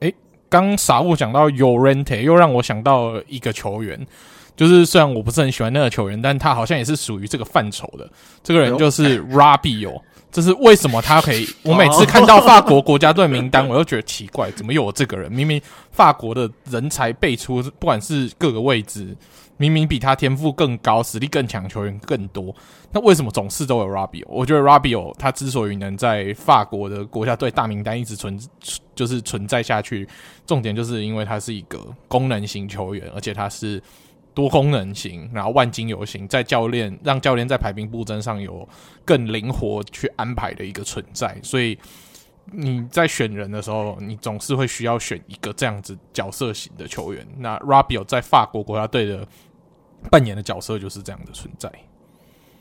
[0.00, 0.14] 诶，
[0.50, 4.06] 刚傻物讲到 Llorente，又让我想到一个球员，
[4.54, 8.06] 就是虽然我不是很喜欢那个球员，但他好像也是属于这个范畴的。
[8.42, 10.02] 这个人就是 Rabiot。
[10.34, 11.48] 这是为什么他可以？
[11.62, 15.30] 我每次看到法国国家队名单，我都觉得奇怪，怎么有我这个人？
[15.30, 15.62] 明明
[15.92, 19.16] 法国的人才辈出，不管是各个位置，
[19.58, 22.52] 明明比他天赋更高、实力更强球员更多，
[22.90, 24.26] 那为什么总是都有 Rabiot？
[24.26, 28.36] 我觉得 Rabiot 他之所以能在法国的国家队大名单一直存，
[28.96, 30.08] 就是存在下去，
[30.44, 31.78] 重点就是因为他是一个
[32.08, 33.80] 功能型球员，而且他是。
[34.34, 38.68] 多功能型，然后万金油型，在教练让教练在排兵布阵上有
[39.04, 41.78] 更灵活去安排的一个存在，所以
[42.52, 47.26] 你在选人的时候，你总是会需要选一个这样子角色型的球员。
[47.38, 49.26] 那 Rabiot 在法国国家队的
[50.10, 51.70] 扮演的角色就是这样的存在。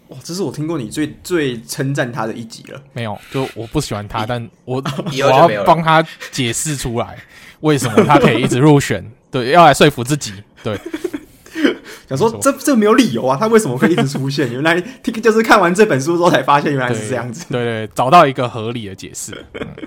[0.09, 2.81] 哇，这是我听过你最最称赞他的一集了。
[2.93, 7.17] 没有，就我不喜欢他，但我 我要帮他解释出来
[7.61, 9.03] 为什么他可以一直入选。
[9.31, 10.33] 对，要来说服自己。
[10.63, 10.79] 对。
[12.15, 14.49] 想说这这没有理由啊，他为什么会一直出现？
[14.53, 17.45] 原来听就是看完这本书之后才发现原来是这样子。
[17.49, 19.33] 对，对对，找到一个合理的解释。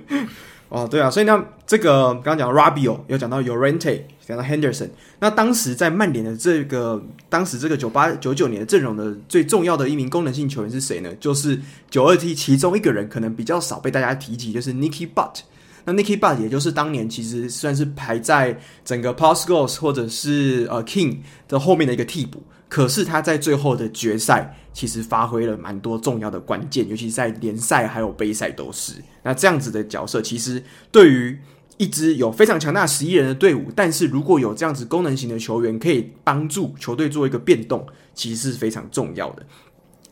[0.69, 4.89] 哦，对啊，所以呢，这个刚刚讲 Rabiot 有讲到 Llorente，讲到 Henderson。
[5.21, 11.09] 那当时在曼联的这个当时这个九八九九年的阵容的最重要的一名功能性球员是谁呢？
[11.21, 11.57] 就是
[11.89, 15.43] 九二 T 其中一个人，可能比较少被大家提及，就是 Nicky Butt。
[15.87, 28.95] 那 Nicky Butt 也就是当年其实算是排在整个 Pals Goos 或者是呃 King 的后面的一个替补，可是他在最后的决赛其实发挥了蛮多重要的关键，尤其在联赛还有杯赛都是。
[29.23, 30.61] 那这样子的角色，其实
[30.91, 31.39] 对于
[31.77, 39.47] 一支有非常强大十一人的队伍，但是如果有这样子功能型的球员可以帮助球队做一个变动，其实是非常重要的。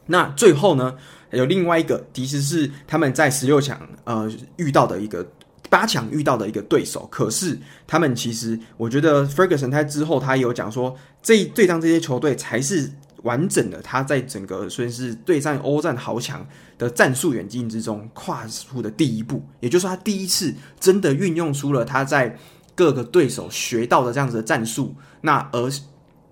[0.07, 0.95] 那最后呢，
[1.33, 5.27] 有另外一个，其实是他们在十六强呃遇到的一个。
[5.75, 12.93] 八强遇到的一个对手，可是他们其实，我觉得 Ferguson 他之后他有讲说，这对仗这些球队才是
[13.25, 16.47] 完整的，他在整个算是对战欧战豪强
[16.79, 22.39] 的战术远近之中跨出的第一步，也就是他第一次真的运用出了他在
[22.77, 25.69] 各个对手学到的这样子的战术，那而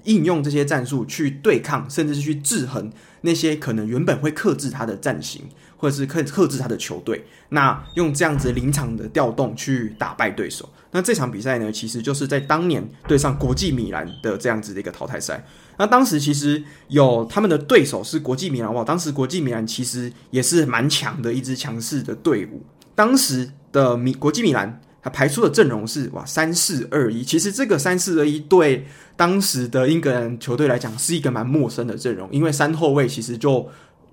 [0.05, 5.43] 应用这些战术去对抗，甚至是去制衡那些可能原本会克制他的战型。
[5.77, 10.69] 或者是克克制他的球队，那用这样子临场的调动去打败对手。
[10.93, 15.45] 那这场比赛呢，其实就是在当年对上国际米兰的这样子的一个淘汰赛。
[15.79, 22.65] 那当时其实有他们的对手是国际米兰哇，当时国际米兰其实也是蛮强的一支强势的队伍。
[22.95, 27.25] 当时的米国际米兰他排出的阵容是哇三四二一。
[27.25, 28.87] 其实这个三四二一对
[29.23, 33.65] 当时的英格兰球队来讲是一个蛮陌生的阵容，因为三后卫其实就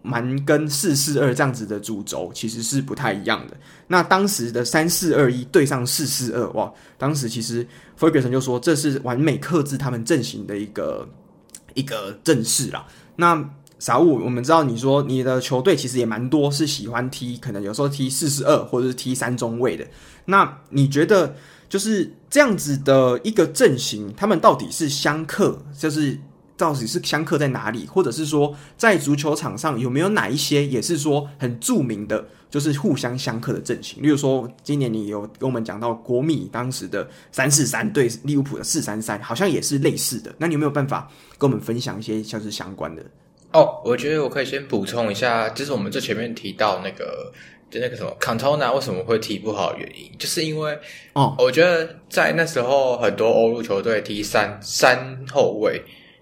[0.04, 3.58] 蛮跟四四二这样子的主轴其实是不太一样的。
[3.88, 7.66] 那当时的三四二一对上四四二，哇，当时其实
[8.00, 11.10] Ferguson 就说这是完美克制他们阵型的一个
[11.74, 12.86] 一个阵势啦。
[13.16, 13.44] 那
[13.80, 19.84] 傻物，我们知道你说你的球队其实也蛮多是喜欢踢，可能有时候踢四四二或者是踢三中卫的。
[20.26, 21.34] 那你觉得
[21.70, 26.20] 就是这样子的一个阵型，他们到底是相克，就是
[26.58, 27.86] 到底是相克在哪里？
[27.88, 34.02] 或者是说在足球场上有没有哪一些也是说很著名的，就是互相相克的阵型？
[34.02, 40.34] 例如说今年你有跟我们讲到国米当时的三四三对利物浦的四三三，好像也是类似的。
[40.38, 43.04] 那你有没有办法跟我们分享一些像是相关的？
[43.52, 47.32] 哦，我觉得我可以先补充一下，就是我们最前面提到那个，
[47.74, 50.78] 那个什么，Cantona 为什么会踢不好的原因，就是因为
[51.14, 55.82] 哦，我觉得在那时候很多欧陆球队踢三三后卫，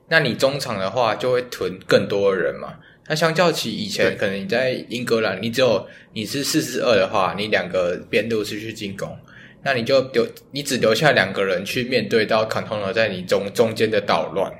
[0.09, 2.75] 那你中场的话就会囤更多的人嘛。
[3.09, 9.17] 那相较起以前，可能你在英格兰，你只有你是四四二的话，你两个边路是去进攻，
[9.63, 14.51] 那你就留你只留下两个人去面对到 Cantona 在你中中间的捣乱。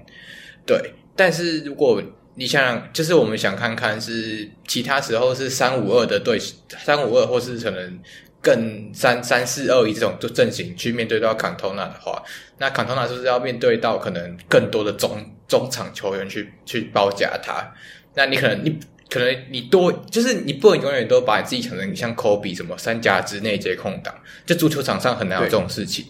[0.66, 2.02] 对，但是如果
[2.40, 6.40] 你想想，就是我们想看看是其他时候是三五二的队，
[6.86, 8.00] 三五二或是可能
[8.40, 12.24] 更三三四二一这种就阵型去面对到坎托纳的话，
[12.60, 17.74] 那坎托纳是不是要面对到可能更多的中中场球员去去包夹他？
[18.14, 18.80] 那你可能你
[19.10, 24.14] 可能你多就是你不能永远都把你自己想成像科比什么三甲之内接空档，
[24.46, 26.06] 就足球场上很难有这种事情。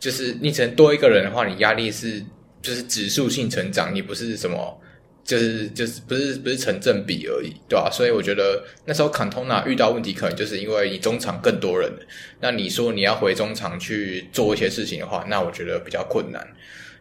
[0.00, 2.24] 就是你只能多一个人的话，你压力是
[2.62, 4.80] 就是指数性成长，你不是什么。
[5.26, 7.90] 就是就是不是不是成正比而已，对吧？
[7.90, 11.92] 所以我觉得那时候坎通纳遇到问题，可能就是因为你中场更多人，
[12.40, 16.46] 那你说你要回中场去做一些事情的话，那我觉得比较困难，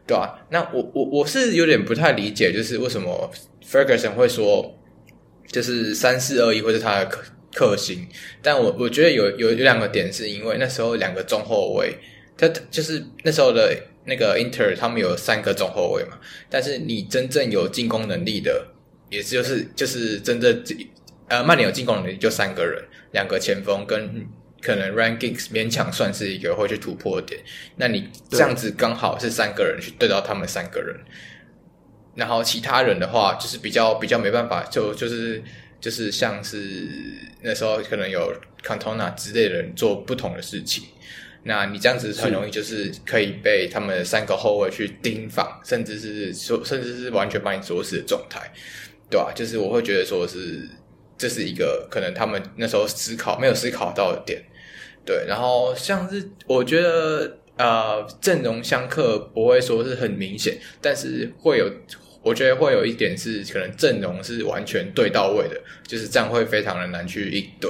[0.07, 0.43] 对吧？
[0.49, 3.31] 那我我我是有点不太理解，就是为什么
[3.63, 4.75] Ferguson 会说
[5.51, 7.21] 就是三四二一会是他的克
[7.53, 8.07] 克星，
[8.41, 11.95] 但我我觉得有有有两个点，是因为那时候两个中后卫，
[12.35, 13.71] 他就是那时候的。
[14.05, 16.17] 那个 Inter 他们有三个中后卫嘛，
[16.49, 18.67] 但是你真正有进攻能力的，
[19.09, 20.63] 也就是就是真正
[21.27, 24.27] 呃曼联有进攻能力就三个人，两个前锋跟
[24.61, 27.41] 可能 Ryan Giggs 勉强算是一个会去突破点，
[27.75, 30.95] 那你这样子刚好是三个人去对到他们三个人，
[32.15, 35.43] 然后其他人的话就是比较比较没办法，就就是
[35.79, 36.87] 就是像是
[37.41, 38.33] 那时候可能有
[38.63, 40.85] Cantona 之类的人做不同的事情。
[41.47, 48.51] 那你这样子很容易就是可以被他们三个后卫去盯防，甚至是说，甚至是完全把你锁死的状态，
[49.09, 49.31] 对吧？
[49.35, 50.67] 就是我会觉得说是
[51.17, 54.43] 这是一个可能他们那时候思考没有思考到的点，
[55.05, 55.25] 对。
[55.27, 61.71] 然后像是我觉得呃阵容相克不会说是很明显，但是会有。
[62.25, 67.69] 我觉得会有一点是，可能阵容是完全对到位的，就是这样会非常的难去应对。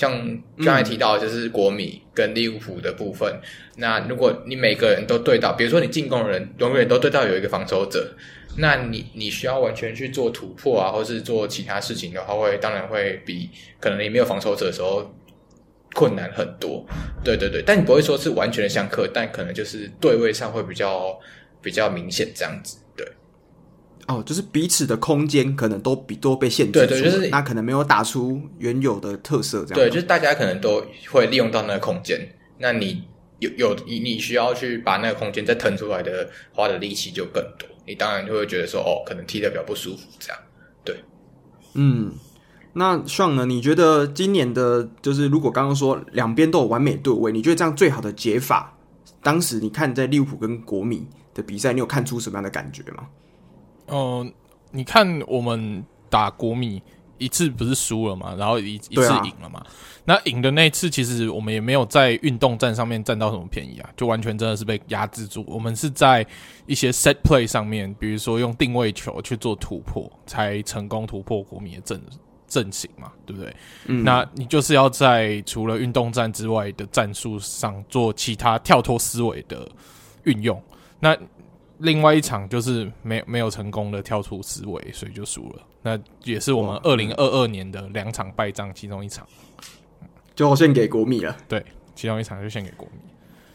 [0.00, 3.30] 像刚才提到，就是国米跟利物浦的部分。
[3.34, 3.42] 嗯、
[3.76, 8.10] 那如果你每个人都对到，比如说你进攻的人永远都对到有一个防守者，
[8.56, 15.14] 那你你需要完全去做突破啊，或是做其他事情的话，会当然会比可能你没有防守者的时候
[15.94, 16.82] 困难很多。
[17.22, 21.20] 对对对，但你不会说是完全的相克，但可能就是对位上会比较
[21.60, 22.78] 比较明显这样子。
[24.10, 29.74] 哦，就是彼此的空间可能都比都被限制住，对对，就是那可能没有打出原有的特色，这样。
[29.74, 32.18] 对，就是大家可能都会利用到那个空间，
[32.58, 33.04] 那你
[33.38, 40.38] 有有你你需要去把那个空间再腾出来的，花的力气就更多，你当然就会觉得说，哦，可能踢的比较不舒服，这样。
[40.84, 40.96] 对，
[41.74, 42.12] 嗯，
[42.72, 43.46] 那 Sean 呢？
[43.46, 48.76] 你觉得今年的，就是如果刚刚说两边都有完美对位，你觉得这样最好的解法？
[49.22, 53.06] 当时你看在利物浦跟国米的比赛，你有看出什么样的感觉吗？
[53.90, 54.32] 嗯、呃，
[54.70, 56.82] 你看我们打国米
[57.18, 59.60] 一次不是输了嘛，然后一一次赢了嘛。
[59.60, 59.66] 啊、
[60.06, 65.44] 那赢的那一次，其实我们也没有在运动战上面占到什么便宜啊，就完全真的是被压制住。
[65.46, 66.26] 我们是在
[66.66, 72.00] 一些 set play 上面，比如说用定位球去做突破，才成功突破国米的阵
[72.48, 73.54] 阵型嘛，对不对？
[73.84, 79.70] 嗯，那你就是要在除了运动战之外的战术上做其他跳脱思维的
[80.24, 80.60] 运用。
[80.98, 81.16] 那
[81.80, 85.62] 另外一场就是没没有成功的跳出思维，所以就输了。
[85.82, 89.26] 那也是我们二零二二年的两场败仗其中一场，
[90.34, 91.36] 就献给国米了。
[91.48, 91.64] 对，
[91.94, 93.09] 其中一场就献给国米。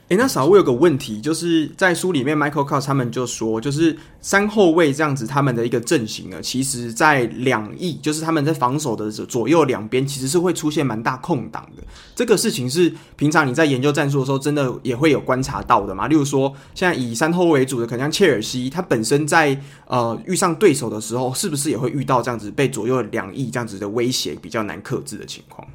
[0.08, 11.84] 哎，那少我有个问题，就是在书里面，Michael Kors 他们就说，就是三后卫这样子，他们的一个阵型呢，其实在两翼，就是他们在防守的左右两边，其实是会出现蛮大空档的。
[12.14, 16.08] 这个事情是平常你在研究战术的时候，真的也会有观察到的嘛？
[16.08, 25.68] 例如说，现在以三后卫为主的，可能像切尔西，他本身在呃遇上对手的时候，是不是也会遇到这样子被左右两翼这样子的威胁，比较难克制的情况？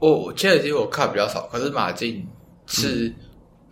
[0.00, 2.26] 哦，切尔西我看比较少，可是马竞
[2.66, 3.06] 是。
[3.06, 3.14] 嗯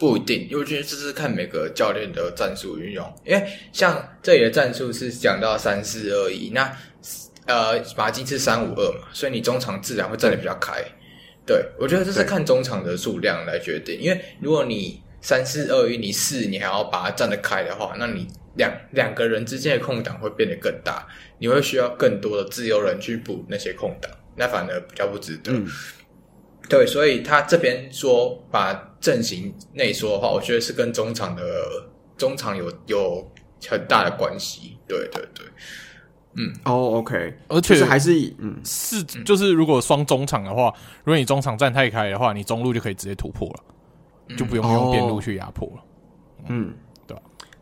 [0.05, 3.11] 不一定，因为我觉得这是看每个教练的战术运用。
[3.25, 3.43] 因为
[3.73, 6.71] 像这里的战术是讲到三四二一，那
[7.47, 10.85] 呃马竞是三五二嘛，所以你中场自然会站得比较开。
[11.47, 13.99] 对，我觉得这是看中场的数量来决定。
[13.99, 18.27] 因为如果你三四二一，你四你还要把它站得开的话，那你
[18.57, 21.07] 两两个人之间的空档会变得更大，
[21.39, 25.51] 你会需要更多的自由人去补那些空档，那反而比较不值得。
[25.51, 25.67] 嗯
[26.67, 31.43] 对，所以他这边说把阵型内缩的话，我觉得是跟中场的
[32.17, 33.31] 中场有有
[33.69, 34.79] 很大的关系。
[34.89, 35.47] 对对对，
[36.37, 40.73] 嗯，哦、oh，OK，而且是还是嗯是就是如果双中场的话，
[41.05, 43.65] 如果你中场站太开的话，你中路就可以直接突破了，
[44.31, 45.85] 嗯、就不用用边路去压迫了。
[46.49, 46.75] 嗯？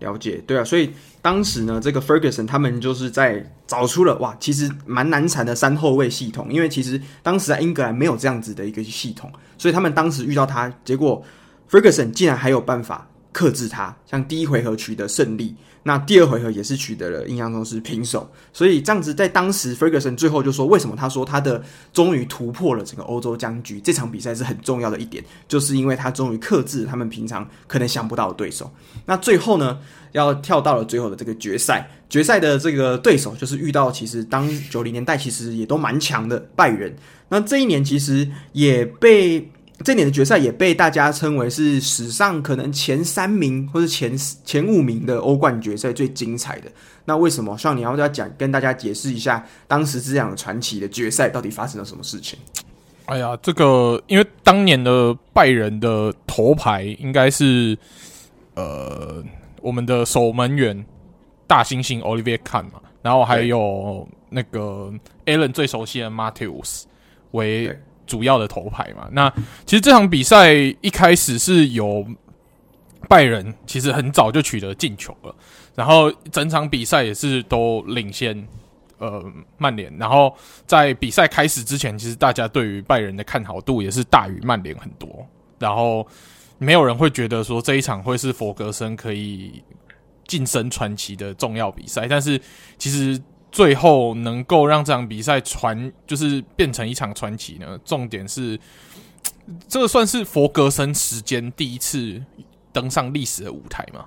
[0.03, 0.91] 了解，对啊，所以
[1.23, 11.25] 当时呢，这个 Ferguson 他们就是在找出了哇，其实蛮难缠的三后卫系统，因为其实当时在英格兰没有这样子的一个系统，所以他们当时遇到他，结果
[11.71, 15.55] Ferguson 竟然还有办法克制他，像第一回合取得胜利。
[15.85, 21.61] 那第二回合也是取得了，印象中是平手，所以这样子在当时，Ferguson 最后就说，为什么他说他的
[21.93, 28.70] 终于突破了整个欧洲僵局，这场比赛是很重要的一点，就是因为他终于克制他们平常可能想不到的对手。
[29.07, 29.80] 那最后呢，
[30.12, 36.95] 要跳到了最后的这个决赛，决赛的这个对手就是遇到其实当九零年代其实也都蛮强的拜仁，
[37.28, 39.51] 那这一年其实也被。
[39.85, 46.70] 这年的决赛也被大家称为是史上可能前三名或者前前五名的欧冠决赛最精彩的。
[47.05, 47.59] 那为什么？
[47.59, 52.39] 希望你要不要讲跟大家解释一下当时这样传奇的决赛到底发生了什么事情？
[53.07, 57.77] 哎呀，这个因为当年的拜仁的头牌应该是
[58.55, 59.20] 呃
[59.61, 60.87] 我们的守门员
[61.49, 64.93] 大猩猩 Oliver Kahn 嘛，然后还有那个
[65.27, 66.85] Allen 最熟悉的 Matthäus
[67.33, 67.77] 为。
[68.13, 69.33] 主要的头牌嘛，那
[69.65, 70.53] 其实这场比赛
[70.83, 72.07] 一开始是有
[73.09, 75.35] 拜仁，其实很早就取得进球了，
[75.75, 78.47] 然后整场比赛也是都领先
[78.99, 79.25] 呃
[79.57, 80.37] 曼联，然后
[80.67, 85.27] 在比赛开始之前，其实大家对于拜仁的看好度也是大于曼联很多，
[85.59, 86.07] 然后
[86.59, 89.65] 没有人会觉得说这一场会是弗格森可以
[90.27, 92.39] 晋升传奇的重要比赛，但是
[92.77, 93.19] 其实。
[93.53, 97.79] 最后能够让这场比赛传，就是变成一场传奇呢？
[97.85, 98.59] 重点是，
[99.69, 102.21] 这个算是佛格森时间第一次
[102.73, 104.07] 登上历史的舞台嘛？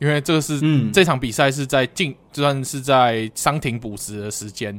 [0.00, 4.76] 因为这个是、嗯、这场比赛是在进，就算是在伤停补时的时间，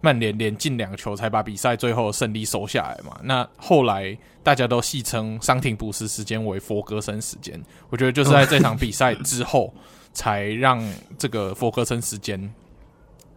[0.00, 3.16] 曼联连进两球才把比赛最后胜利收下来嘛。
[3.22, 9.72] 那后来大家都戏称伤停补时时间为佛格森时间，我觉得就是在这场比赛之后，
[10.12, 10.82] 才让
[11.16, 12.52] 这个佛格森时间。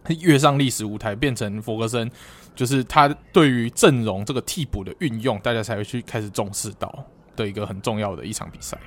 [0.20, 2.10] 跃上历史舞台，变成弗格森，
[2.54, 7.04] 就是他对于阵容这个替补的运用，大家才会去开始重视到
[7.34, 8.78] 的一个很重要的一场比赛。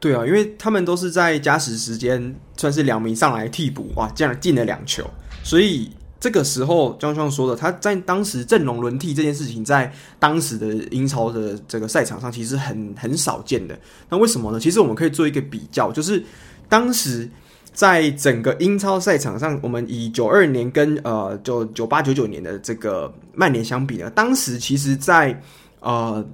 [0.00, 5.08] 对啊，因为他们都是在加时时间，算是两名上来替补，哇，这样进了两球，
[5.44, 13.78] 所以这个时候，江双说的，他在当时阵容轮替这件事情，在当时的英超的这个赛场上，其实很很少见的。
[14.08, 14.58] 那为什么呢？
[14.58, 16.22] 其实我们可以做一个比较，就是
[16.68, 17.28] 当时。
[17.72, 25.40] 在整个英超赛场上，我们以九二年跟呃就九八九九年的这个曼联相比呢，当时其实在，
[25.80, 26.24] 呃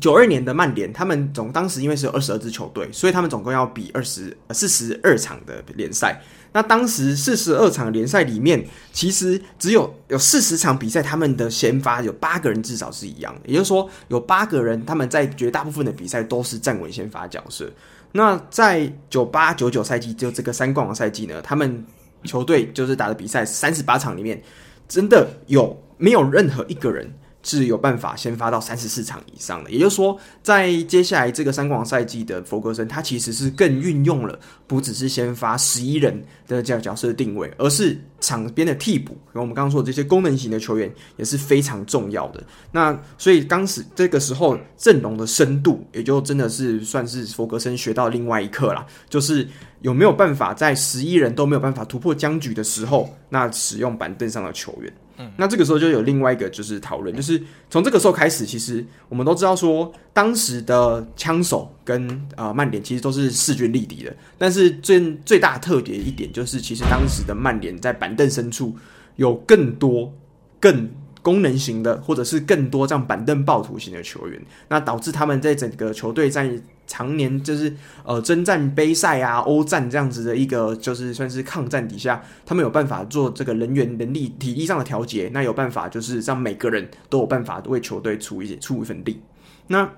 [0.00, 6.22] 九二年的曼联，他们总当时因为是有二十二支球队，所以他们总共要比二十四十二场的联赛。
[6.52, 17.70] 那当时四十二场联赛里面，其实只有有四十场比赛，他们的先发有八个人至少是一样的，也就是说有八个人他们在绝大部分的比赛都是站稳先发角色。
[18.12, 21.84] 那在九八九九赛季，就这个三冠王赛季呢，他们
[22.24, 24.42] 球队就是打的比赛三十八场里面，
[24.88, 42.42] 真的有没有任何一个人是有办法先发到三十四场以上的，也就是说，在接下来这个三冠赛季的弗格森，他其实是更运用了不只是先发十一人的这样角色定位，而是场边的替补，和我们刚刚说的这些功能型的球员也是非常重要的。
[42.72, 49.48] 那所以当时这个时候阵容的深度，也就真的是算是弗格森学到另外一课啦，就是
[49.80, 54.92] 有没有办法在十一人都没有办法突破僵局的时候，那使用板凳上的球员。
[55.18, 64.16] 嗯，那这个时候就有另外一个就是讨论，就是从这个时候开始，其实我们都知道说，当时的枪手跟呃曼联其实都是势均力敌的。
[64.38, 68.76] 但是最最大特点一点就是，其实当时的曼联在板凳深处
[69.16, 70.12] 有更多
[70.60, 70.88] 更
[71.22, 76.50] 功能型的，或者是更多这样板凳暴徒型的球员，那导致他们在整个球队在
[76.86, 77.74] 常年就是
[78.04, 89.20] 呃征战杯赛啊、欧战这样子的一个就是算是抗战底下，他们有办法做这个人员能力、体力上的调节，那有办法就是让每个人都有办法为球队出一些出一份力。
[89.66, 89.90] 那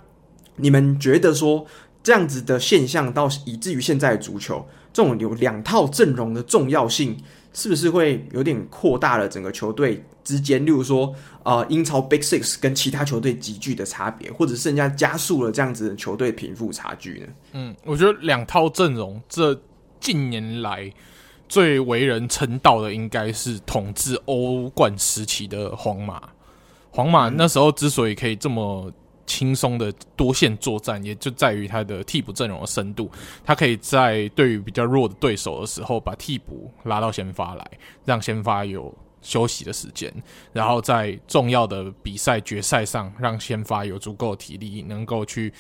[0.56, 1.64] 你们觉得说
[2.02, 7.16] 这样子的现象，到以至于现在的足球这种有两套阵容的重要性，
[7.52, 17.26] 是不是会有点扩大了整个球队之间，例如说，呃，英超 Big Six 跟其他球队急剧的差别，或者是更加加速了这样子的球队贫富差距呢？
[17.52, 19.60] 嗯，我觉得两套阵容，这
[19.98, 20.92] 近年来
[21.48, 26.22] 最为人称道的，应该是统治欧冠时期的皇马。
[26.92, 28.92] 皇马那时候之所以可以这么
[29.30, 33.08] 轻松的多线作战，也就在于他的替补阵容的深度。
[33.44, 37.70] 他可以在对于比较弱的对手的时候，把替补拉到先发来，
[38.04, 38.92] 让先发有
[39.22, 40.12] 休息的时间，
[40.52, 45.52] 然后在重要的比赛决赛上，让先发有足够的体力，能够去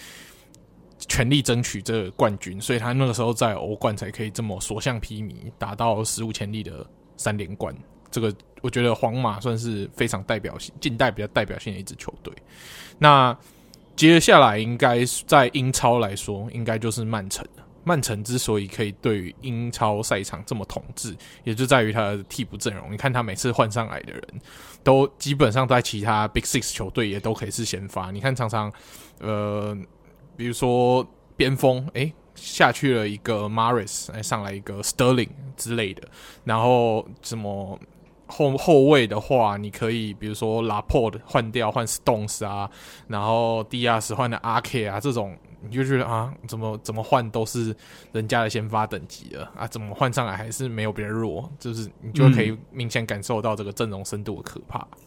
[1.06, 2.60] 全力争取这个冠军。
[2.60, 6.84] 所以他那个时候在欧冠才可以这么所向披靡，达到史无前例的
[7.16, 7.72] 三连冠。
[8.10, 12.34] 这个我觉得皇马算是非常代表性，近代比较代表性的一支球队。
[12.98, 13.36] 那
[14.00, 17.46] 接下来应该在英超来说，应该就是曼城。
[17.84, 21.14] 曼城之所以可以对于英超赛场这么统治，
[21.44, 22.90] 也就在于他的替补阵容。
[22.90, 24.22] 你看他每次换上来的人，
[24.82, 28.10] 都基本上在其他 Big Six 球队也都可以是先发。
[28.10, 28.72] 你看常常，
[29.18, 29.76] 呃，
[30.34, 31.06] 比如说
[31.36, 35.28] 边锋，诶，下去了一个 Mahrez，来上来一个 Sterling
[35.58, 36.08] 之类的，
[36.44, 37.78] 然后什么。
[38.30, 42.70] 后后卫的话，你可以比如说拉破的换掉换 Stones 啊，
[43.08, 47.74] 然后迪亚斯换的阿 K 啊，这种你就觉得啊，怎么怎么换都是
[48.12, 54.78] 人家的先发等级了啊，怎么换上来还是没有别人弱，就是你就可以明显感受到这个阵容深度的可怕。
[54.78, 54.98] 嗯。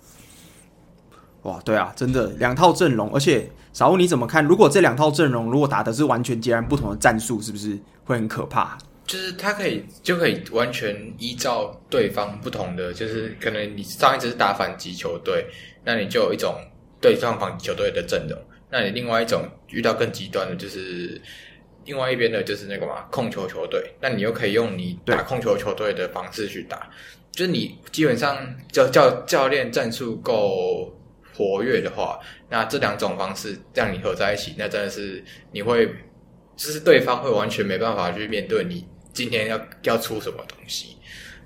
[1.44, 4.46] 哇，对啊，真的两套阵容，而且小吴你怎么看？
[4.46, 8.78] 如果这两套阵容如果打的是完全截然不同的战术，是不是会很可怕？
[9.06, 15.46] 就是他可以就可以完全依照对方不同的，就是可能你上一支是打反击球队，
[15.84, 16.56] 那你就有一种
[17.02, 18.38] 对上反击球队的阵容；
[18.72, 21.22] 那你另外一种遇到更极端的，就是
[21.84, 26.90] 另外一边的就是那个嘛控球球队，那你又可以用你打控球球队的方式去打。
[27.32, 28.38] 就是你基本上
[28.72, 30.96] 教教教练战术够
[31.36, 32.20] 活跃的话，
[32.50, 35.22] 那这两种方式让你合在一起，那真的是
[35.52, 35.88] 你会
[36.56, 38.88] 就是对方会完全没办法去面对你。
[39.14, 40.98] 今天要要出什么东西，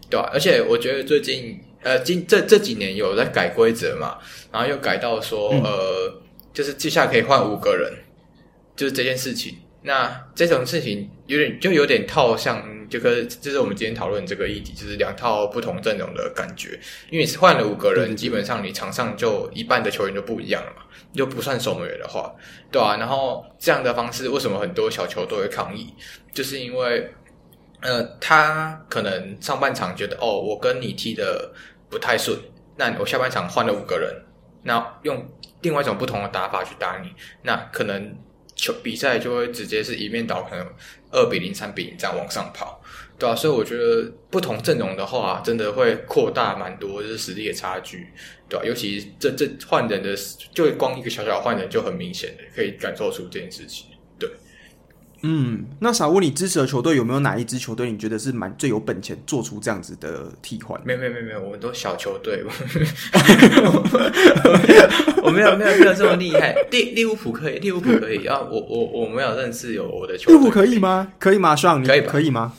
[0.10, 0.30] 对吧？
[0.34, 4.18] 而且我觉得最近呃，今这这几年有在改规则嘛，
[4.52, 6.22] 然后又改到说、嗯、呃，
[6.54, 7.94] 就是接下来可以换五个人，
[8.76, 9.58] 就是这件事情。
[9.84, 16.80] 那这种事情有点就有点套像，就跟就是我们今天讨论这个议题，就是两套不同阵容的感觉。
[17.10, 20.84] 因为你换了五个人，基本上你场上就一半的球员就不一样了嘛，
[21.14, 22.34] 就不算守门员的话，
[22.72, 25.94] 对啊，然后这样的方式，为什么很多小球都会抗议？
[26.34, 27.12] 就是因为。
[27.88, 31.50] 呃，他可能上半场觉得哦，我跟你踢的
[31.90, 32.38] 不太顺，
[32.76, 34.14] 那我下半场换了五个人，
[34.64, 35.26] 那用
[35.62, 37.10] 另外一种不同的打法去打你，
[37.44, 38.14] 那可能
[38.58, 40.68] 球比赛就会直接是一面倒，可能
[41.12, 42.84] 二比零、三比零这样往上跑，
[43.18, 48.10] 对啊，所以我觉得不同阵容的话，真的会扩大蛮多就是实力的差距，
[48.50, 48.66] 对吧？
[48.66, 50.14] 尤其这这换人的，
[50.54, 53.88] 就光一个小小换人就很明显的可以感受出这件事情。
[55.22, 60.80] 嗯，那傻问，你支持的球队有没有哪一支球队你觉得是蛮最有本钱做出这样子的替换？
[60.86, 62.44] 没有没有没有，我们都小球队，
[65.24, 66.56] 我没有没有没有这么厉害。
[66.72, 68.40] 利利物浦可以，利物浦可以啊！
[68.40, 71.08] 我我我没有认识有我的球队，利物浦可以吗？
[71.20, 71.56] 可以吗？
[71.56, 72.54] 上可以可以吗？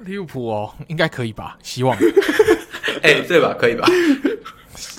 [0.00, 1.58] 利物浦哦，应该可以吧？
[1.62, 1.96] 希望，
[3.02, 3.54] 哎、欸，对吧？
[3.58, 3.88] 可以吧？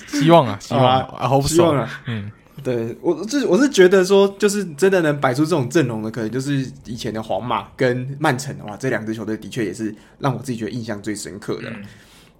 [0.08, 2.30] 希望啊，希望啊，啊好希望啊，嗯。
[2.62, 11.84] 对我，这我是觉得说，就是真的能摆出这种阵容的，可能就是以前的皇马跟曼城的话，这两支球队的确也是让我自己觉得印象最深刻的，嗯、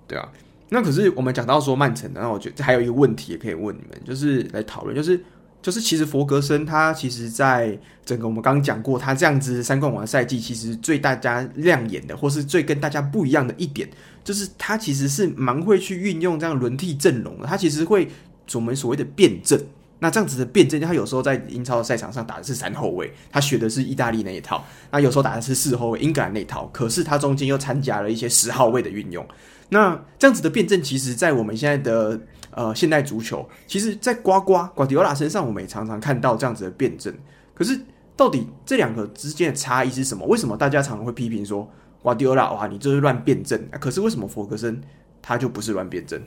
[0.07, 0.29] 对啊。
[0.69, 5.21] 那可是我们讲到说曼城，然后我觉得还有一个问题也可以问你们，就是来讨论，就是
[5.63, 13.89] 就是其实弗格森他其实在整个我们刚刚讲过，他这样子三冠王赛季，其实最大家亮眼的，或是最跟大家不一样的一点，
[14.23, 18.09] 就是他其实是蛮会去运用这样轮替阵容的，他其实会
[18.53, 19.61] 我们所谓的变阵。
[20.01, 24.59] 那这样子的辩证，他有时候在英超的赛场上打的是三后卫，他学的是意大利那一套；
[24.91, 26.69] 那有时候打的是四后卫，英格兰那一套。
[26.73, 29.25] 可是他中间又掺加了一些十号位的运用。
[29.69, 32.21] 那这样子的辩证，其实在我们现在的
[32.51, 37.15] 呃现代足球，其实，在瓜瓜瓜迪奥拉身上，我们也常常看到这样子的辩证。
[37.55, 37.79] 可是，
[38.17, 40.27] 到底这两个之间的差异是什么？
[40.27, 41.71] 为什么大家常常会批评说
[42.03, 43.63] 瓜迪奥拉哇，你这是乱辩证？
[43.79, 44.81] 可是为什么弗格森
[45.23, 46.21] 他就不是乱辩证？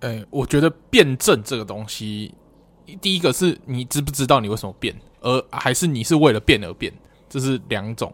[0.00, 2.34] 哎、我觉得辩证这个东西，
[2.96, 6.92] 第一个是你知不知道你为什么变，而还是你是为了变而变，
[7.28, 8.12] 这是两种。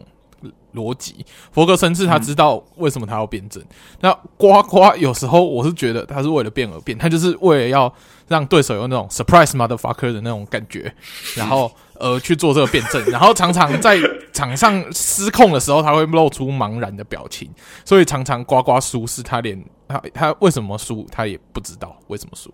[0.74, 3.62] 逻辑，佛格森是他知道为什么他要辩证。
[4.00, 7.90] 那呱呱有时候我是觉得他是为了变而变，他就是为了要
[8.26, 10.92] 让对手有那种 surprise motherfucker 的那种感觉，
[11.36, 13.96] 然后呃去做这个辩证，然后常常在
[14.32, 17.48] 场上失控的时候，他会露出茫然的表情，
[17.84, 22.52] 所以常常呱呱输是他连他他为什么输他也不知道为什么输。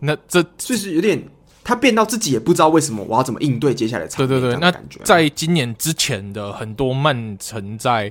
[0.00, 1.22] 那这就是有点。
[1.66, 4.28] 他变到自己也不知道为什么，我要怎么应对接下来的场面。
[4.28, 4.72] 对对对，那
[5.02, 8.10] 在今年之前的很多曼城在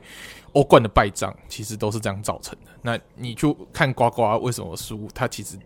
[0.51, 2.71] 欧冠的败仗，其实都是这样造成的。
[2.81, 5.57] 那你就看瓜瓜为什么输，他其实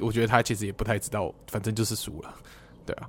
[0.00, 2.34] 我觉得他其实也不太知道，反正就是输了。
[2.84, 3.08] 对啊。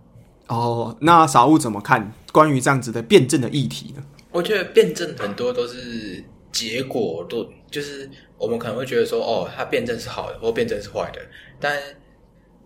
[0.50, 4.04] 哦，那傻物怎么看关于这样子的辩证的议题呢？
[4.30, 8.08] 我觉得辩证很多都是结果，都就是
[8.38, 11.20] 我们可能会觉得说，哦，他辩证是好的，或辩证是坏的，
[11.60, 11.76] 但。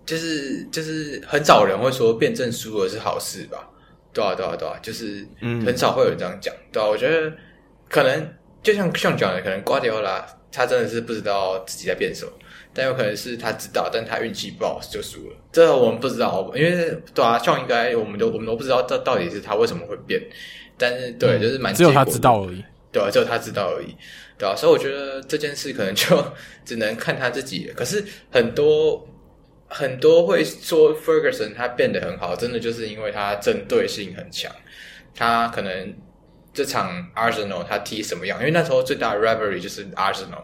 [0.06, 3.70] 就是就是很少人会说辩证输了是好事吧？
[4.14, 5.26] 对啊对啊对啊，就是
[5.66, 6.54] 很少会有人这样讲。
[6.72, 7.32] 对啊，我觉得
[7.90, 12.32] 可能就像像讲的，可能瓜迪奥拉他真的是不知道自己在变什么，
[12.74, 15.36] 但有可能是他知道，但他运气不好就输了。
[15.52, 20.22] 这个我们不知道，因为对啊，像应该我们都我们都不知道这到底是他为什么会变，
[20.78, 22.64] 但是对，就是蛮只有他知道而已。
[22.92, 23.96] 对啊，只有他知道而已。
[24.38, 26.24] 对啊，所以我觉得这件事可能就
[26.64, 27.74] 只能看他自己了。
[27.74, 29.08] 可是很多。
[29.74, 34.52] 很多会说 Ferguson 他变得很好，真的就是因为他针对性很强。
[35.16, 35.96] 他可能
[36.54, 38.38] 这场 Arsenal 他踢什么样？
[38.40, 40.44] 因为那时候最大的 rivalry 就是 Arsenal，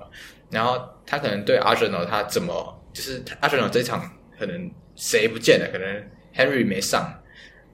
[0.49, 5.69] 然后他可能对 Arsenal 他怎么就是 Arsenal 这场可能谁不见了？
[5.72, 6.03] 可能
[6.35, 7.14] Henry 没上，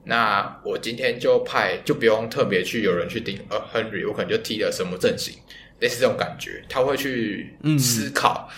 [0.04, 5.34] 那我今天就派就不用特别去有人去盯呃 Henry，我可能就踢了什么阵型，
[5.80, 8.46] 类似这种感觉，他会去思考。
[8.50, 8.54] 嗯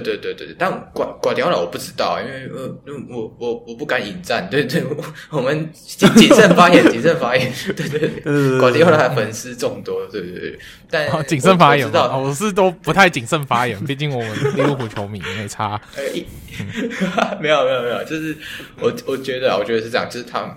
[0.00, 2.78] 对对对对，但瓜瓜迪奥拉我不知道，因为呃
[3.10, 5.04] 我我我不敢引战，对对，我，
[5.38, 10.58] 我们谨 谨慎发言，谨慎发言，对对对，瓜迪奥拉粉丝众多，对对对，
[10.90, 15.80] 但谨慎发言知道，我是都不太谨慎发言，毕竟我们利物浦球迷没差，
[17.40, 18.36] 没有没有没有，就是
[18.80, 20.56] 我我觉得我觉得是这样，就是他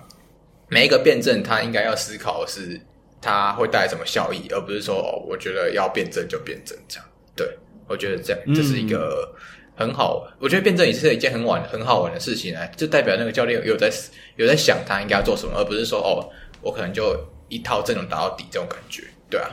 [0.70, 2.80] 每一个辩证他应该要思考是
[3.22, 7.06] 他会带来什么效益，而不是说哦，我觉得要辩证就辩证这样，
[7.36, 7.58] 对。
[7.88, 9.34] 我觉得这样这是一个
[9.76, 13.92] 很好，嗯、我觉得辩证也是一件很玩很好玩的事情啊，就代表那个教练有在
[14.38, 16.30] 有在想他应该要做什么，而不是说哦，
[16.62, 17.16] 我可能就
[17.50, 19.50] 一套阵容打到底这种感觉，对啊，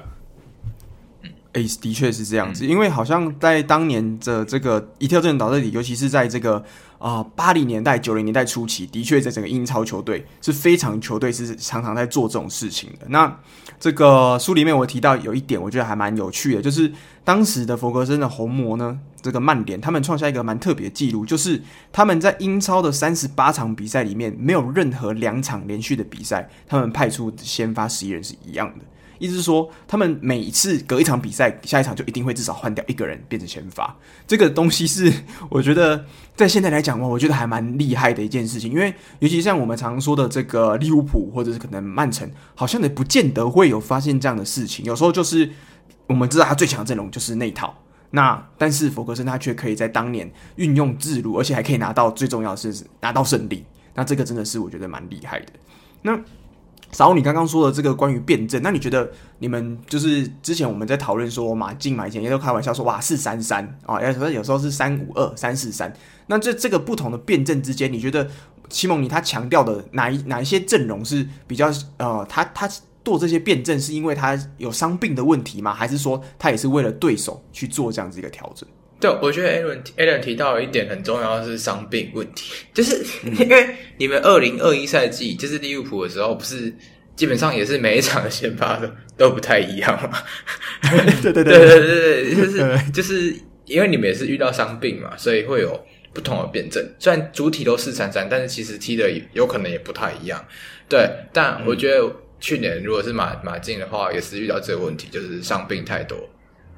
[1.22, 6.64] 嗯，哎、欸，的确是这样子，嗯、因为好像在当年的这个一跳阵容打到底，尤其是在这个。
[7.02, 13.06] 啊，八零、年代、九零年代初期，的确在整个英超球队是非常球队是常常在做这种事情的。
[13.08, 13.36] 那
[13.80, 16.92] 这个书里面我提到有一点，我觉得还蛮有趣的，就是
[17.24, 21.60] 当时的弗格森的红魔呢，这个曼联他们创下一个蛮特别的记录，就是
[21.90, 28.84] 他们在英超的三十八场比赛里面，没有任何两场连续的比赛，他们派出先发十一人是一样的。
[29.22, 33.96] 意思是说，他们每一次隔一场比赛，下一场就一定会至少换掉一个人变成先发。
[34.26, 35.12] 这个东西是
[35.48, 36.04] 我觉得
[36.34, 38.72] 在现在来讲，我觉得还蛮厉害的一件事情。
[38.72, 44.84] 因为尤其像我们常说的这个利物浦，或者是可能曼城，好像也不见得会有发现这样的事情。
[44.84, 45.48] 有时候就是
[46.08, 47.72] 我们知道他最强阵容就是那套，
[48.10, 53.64] 那但是弗格森他却可以在当年运用自如，而且还可以拿到最重要的是拿到胜利。
[53.94, 55.52] 那这个真的是我觉得蛮厉害的。
[56.02, 56.18] 那。
[56.96, 65.92] 然后你刚刚说的这个关于辩证，那你觉得你们就是之前我们在讨论说马竞买前也都开玩笑说哇四三三啊，有时候有时候是三五二三四三，
[66.26, 68.28] 那这这个不同的辩证之间，你觉得
[68.68, 72.68] 启蒙尼他强调的哪一哪一些阵容是比较呃，他他
[73.04, 75.74] 做这些辩证是因为他有伤病的问题吗？
[75.74, 78.68] 还是说他也是为了对手去做这样子一个调整？
[79.02, 83.04] 对，我觉得 Alan Alan 提到一点很重要的是伤病问题， 就是
[83.36, 86.72] 因为你们二零二一赛季就是利物浦的时候，不是
[87.16, 90.18] 基本上也是每一场的先发的都不太一样嘛？
[91.20, 93.34] 对对对对对对，就是就是
[93.66, 95.84] 因为你们也是遇到伤病嘛，所以会有
[96.14, 96.80] 不同的辩证。
[97.00, 100.42] 虽然主体都四三三，但是其实踢的有可能也不太一样。
[100.88, 102.08] 对，但我觉得
[102.38, 106.16] 去年如果是马马竞的话，也是遇到这个问题，就是伤病太多。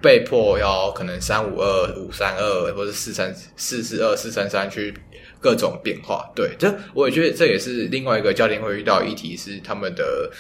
[0.05, 4.93] 被迫要可能三五二五三二，或者四三四四二四三三去
[5.41, 10.31] 各种变化，对，这我也觉得这也是另外一个教练会遇到议题，是他们的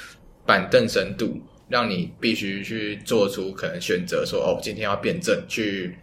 [0.44, 5.96] 板凳深度，让你必须去做出可能选择说，说哦，今天要辩证去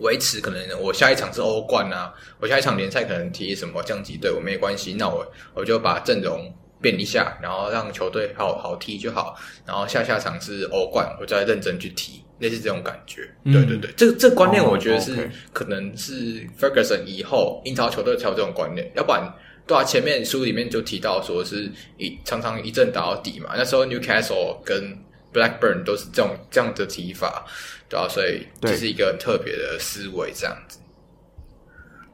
[0.00, 13.22] 维持，可能我下一场是欧冠啊，我下一场联赛可能踢什么降级队，我没关系，那我我就把阵容变一下，然后让球队好好踢就好，然后下下场是欧冠，我再认真去踢，类似这种感觉。
[13.44, 19.32] 嗯、对对对，这这观念我觉得是、哦 okay、可能是 Ferguson 以后英超球队才有这种观念，要不然。
[19.66, 23.50] 对啊，前面书里面就提到说是一常常一阵打到底嘛。
[23.56, 24.98] 那时候 Newcastle 跟
[25.32, 27.46] Blackburn 都是这种这样的踢法，
[27.88, 30.79] 对啊，所以这是一个很特别的思维，这样子。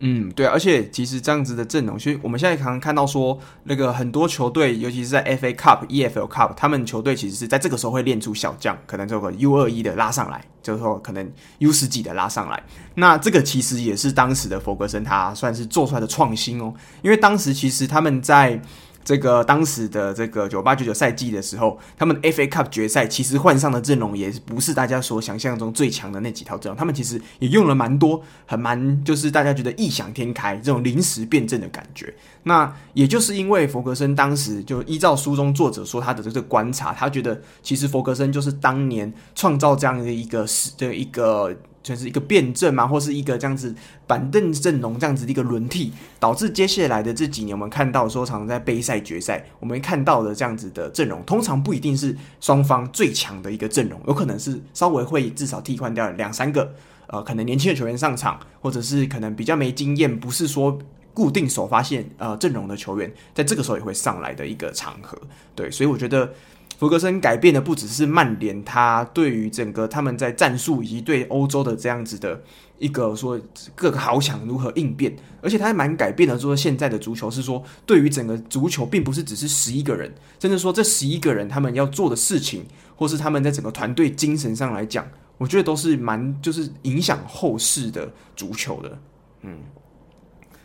[0.01, 12.63] 嗯，对，而且其实这样子的阵容，其实我们现在常常看到说，那个很多球队，尤其是在 FA Cup、EFL Cup，他们球队其实是在这个时候会练出小将，可能这个 U 二一的拉上来，就是说可能 U 十几的拉上来。
[12.95, 18.61] 那这个其实也是当时的弗格森他算是做出来的创新哦，因为当时其实他们在。
[19.07, 32.13] 这个当时的这个九八九九赛季的时候，他们 FA Cup 决赛其实换上的阵容也不是大家所想象中最强的那几套阵容，他们其实也用了蛮多，很蛮就是大家觉得异想天开这种临时变阵的感觉。
[32.43, 41.57] 那也就是因为弗格森当时就依照书中作者说他的这个观察，他觉得其实弗格森就是当年创造这样的一个是的一个。
[41.87, 43.73] 就是一个辩证嘛，或是一个这样子
[44.09, 56.75] 板凳阵容这样子的一个轮替，导致接下来的这几年我们看到说，常常在杯赛决赛，我们看到的这样子的阵容，通常不一定是双方最强的一个阵容，有可能是稍微会至少替换掉两三个，
[57.07, 60.77] 呃，可能年轻的球员上场，或者是可能比较没经验，不是说
[61.15, 65.17] 固定首发线呃阵容的球员，在这个时候也会上来的一个场合，
[65.55, 66.33] 对，所以我觉得。
[66.79, 72.39] 弗格森改变的不只是曼联，他对于整个他们在战术以及对欧洲的这样子的
[72.79, 73.41] 一个说
[73.75, 82.63] 各个豪强如何应变，而且他还蛮改变了说现在的足球是说对于整个足球并不是只是十一个人，甚至说这十一个人他们要做的事情，
[82.95, 85.09] 或是他们在整个团队精神上来讲，
[85.39, 88.99] 我觉得都是蛮就是影响后世的足球的。
[89.41, 89.61] 嗯，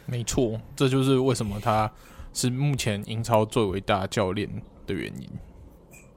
[0.06, 1.90] 没错，这就是为什么他
[2.34, 4.50] 是目前英超最伟大教练
[4.86, 5.30] 的原因。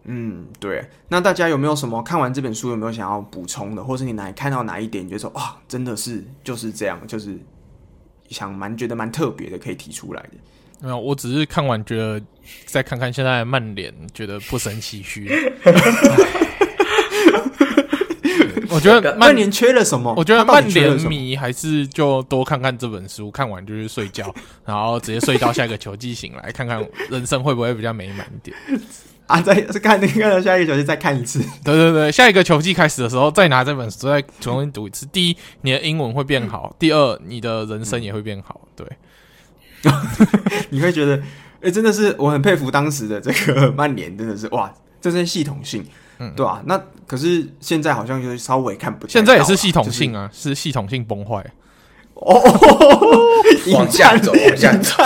[0.04, 0.84] 嗯，对。
[1.08, 7.38] 那大家有没有什么看完这本书有没有想要补充的，或是你哪看到哪一点，你觉得说哇，真的是就是这样，就是
[8.28, 10.30] 想蛮觉得蛮特别的，可以提出来的？
[10.80, 12.20] 没有，我只是看完觉得
[12.66, 15.30] 再看看现在的曼联，觉得不胜唏嘘。
[18.70, 20.12] 我觉得曼联缺了什么？
[20.16, 28.56] 我觉得曼联迷还是就多看看这本书，看完就去睡觉，然后直接睡到下一个球季醒来，看看人生会不会比较美满一点。
[29.26, 29.40] 啊！
[29.40, 31.40] 再看那个下一个球季，再看一次。
[31.64, 35.06] 对对对，下一个球季开始的时候，再拿这本书再重新读一次。
[35.06, 38.60] 第一，你的英文会变好；第二，你的人生也会变好。
[38.76, 38.86] 对，
[40.68, 41.22] 你会觉得，哎、
[41.62, 45.86] 欸，真的是我很佩服当时的这个曼联，真的是哇，这是系统性，
[46.18, 46.62] 嗯，对吧、啊？
[46.66, 51.44] 那可是现在好像就是稍微看不见，现在也是系统性啊，就是、是系统性崩坏。
[52.14, 52.40] 哦，
[53.74, 55.02] 往下走，往下走，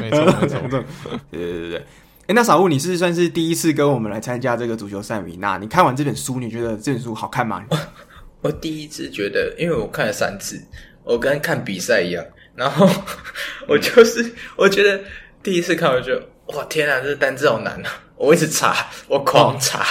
[0.00, 0.84] 没错没错，对
[1.30, 1.86] 对对对。
[2.26, 5.58] 哎，那小物，你是算是第一次跟我们来参加这个足球赛米娜？
[5.58, 7.64] 你看完这本书，你觉得这本书好看吗？
[8.42, 10.60] 我，第一次觉得，因为我看了三次，
[11.04, 12.24] 我跟看比赛一样。
[12.56, 12.88] 然后
[13.68, 15.00] 我就是，我觉得
[15.40, 17.90] 第一次看，我就觉得哇，天啊，这单字好难啊！
[18.16, 18.74] 我一直查，
[19.06, 19.84] 我狂查。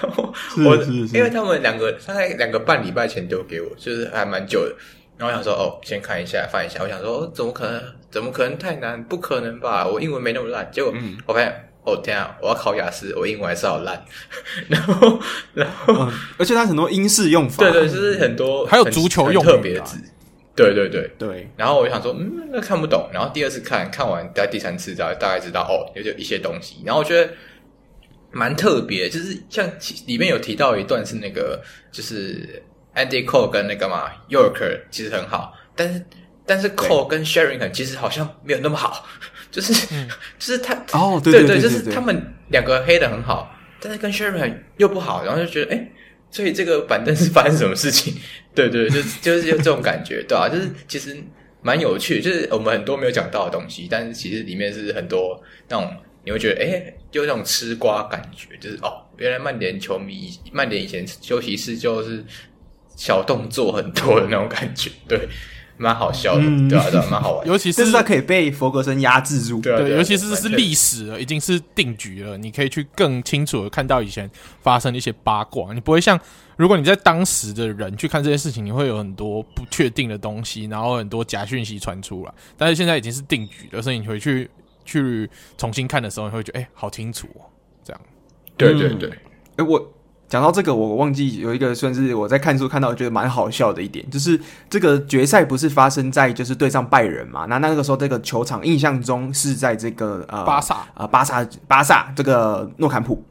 [0.00, 0.76] 哦、然后我，
[1.12, 4.74] 因为他们两个大概两个半礼拜前丢给我，就是还蛮久的。
[5.18, 6.82] 然后我想说，哦，先看一下，翻一下。
[6.82, 7.82] 我想说，哦，怎么可能？
[8.10, 9.02] 怎么可能太难？
[9.04, 9.86] 不可能吧？
[9.86, 10.68] 我英文没那么烂。
[10.70, 11.52] 结果，嗯、我发现，
[11.84, 12.36] 哦天啊！
[12.40, 14.02] 我要考雅思，我英文还是好烂。
[14.68, 15.18] 然后，
[15.54, 19.98] 然后，嗯、而且它很多英式用法，对对，就是很多，还有足球用特别的字。
[20.54, 21.50] 对对对对。
[21.56, 23.08] 然后我就想说，嗯，那看不懂。
[23.12, 26.76] 然后第二次看，看完在第三次，大大概知道哦，有一些东西。
[26.84, 27.30] 然后我觉得
[28.30, 29.66] 蛮特别，就是像
[30.06, 31.60] 里面有提到一段是那个，
[31.90, 32.62] 就是。
[32.96, 36.02] Andy Cole 跟那个嘛 Yorker 其实很好，但是
[36.46, 39.06] 但是 Cole 跟 Sheringham 其实好像没有那么好，
[39.52, 40.08] 就是、嗯、
[40.38, 45.88] 就是他哦对对对，就是他们两个黑的很好，但是跟 Sheringham 又不好，然后就觉得哎，
[46.30, 48.14] 所以这个板凳是发生什么事情？
[48.54, 51.14] 对对，就就是有这种感觉，对啊，就是其实
[51.60, 55.94] 蛮有趣，就是我们很多没有讲到的东西，但是其实里面是很多那种
[56.24, 62.24] 你会觉得哎，就那种吃瓜感觉，就是哦，原来曼联球迷曼联以前休息室就是。
[62.96, 65.28] 小动作很多的那种感觉，对，
[65.78, 67.46] 蛮好笑的，嗯、对啊，对啊，蛮好玩。
[67.46, 74.28] 尤其是它可以被佛格森压制住，对，对，尤其是是历史了，已经是定局了，你可以去更清楚的看到以前
[74.62, 75.74] 发生的一些八卦。
[75.74, 76.18] 你不会像
[76.56, 82.32] 如果你在当时的人去看这些事情，你会有很多不确定的东西，然后很多假讯息传出来。
[82.56, 84.50] 但是现在已经是定局了，所以你回去
[84.86, 85.28] 去
[85.58, 87.44] 重新看的时候，你会觉得哎、欸，好清楚哦，
[87.84, 88.00] 这样。
[88.56, 89.16] 对对对，哎、
[89.58, 89.92] 嗯欸、我。
[90.28, 97.46] 讲到这个，我忘记有一个算是我在看书看到觉得蛮好笑的一点，就是这个决赛不是发生在就是对上拜仁嘛？
[97.46, 103.24] 那那个时候这个球场印象中是在这个呃巴萨呃巴萨巴萨这个诺坎普。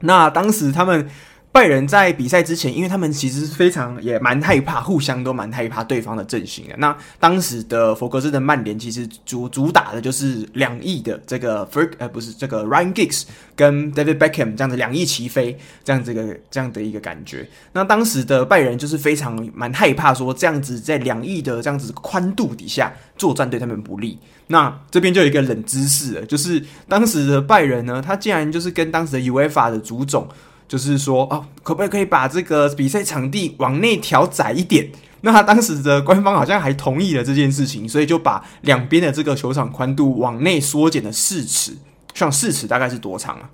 [0.00, 1.08] 那当时他们。
[1.50, 6.76] 拜仁在比赛之前，因为他们其实非常也蛮害怕，互相都蛮害怕对方的阵型的。
[6.76, 13.24] 那当时的弗格森的曼联其实主主打的就是两翼的这个 Ferg 呃不是这个 Ryan Giggs
[13.56, 17.48] 跟 David Beckham 这样子两翼齐飞这样子一个这样的一个感觉。
[17.72, 24.18] 那当时的拜仁就是非常蛮害怕说这样子在两翼的这样子宽度底下作战对他们不利。
[24.48, 30.28] 那这边就有一个冷知识了，就是当时的拜仁呢，他竟然就是跟当时的 UEFA 的主总。
[30.68, 34.88] 就是说哦，可不可以把这个比赛场地往内调窄一点？
[35.22, 41.76] 那他当时的官方好像还同意了这件事情，所以就把两边的这个球场宽度往内缩减了四尺。
[42.14, 43.50] 像四尺大概是多长啊？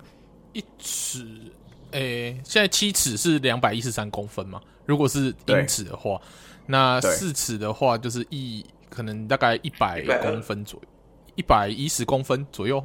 [0.53, 1.25] 一尺？
[1.93, 4.61] 诶、欸，现在七尺是两百一十三公分嘛？
[4.85, 6.21] 如果是英尺的话，
[6.67, 10.89] 那四尺的话就是一可能大概一百公分左右，
[11.37, 12.83] 一百一十公分左右。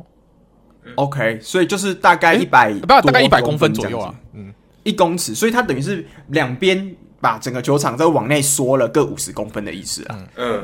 [0.95, 4.53] OK，所以就是大概一百，不大概一百公分左右啊，嗯，
[4.83, 10.27] 一公尺，所以它等于是两边把整个球场再往内缩了各五十公分的意思啊。
[10.35, 10.63] 嗯，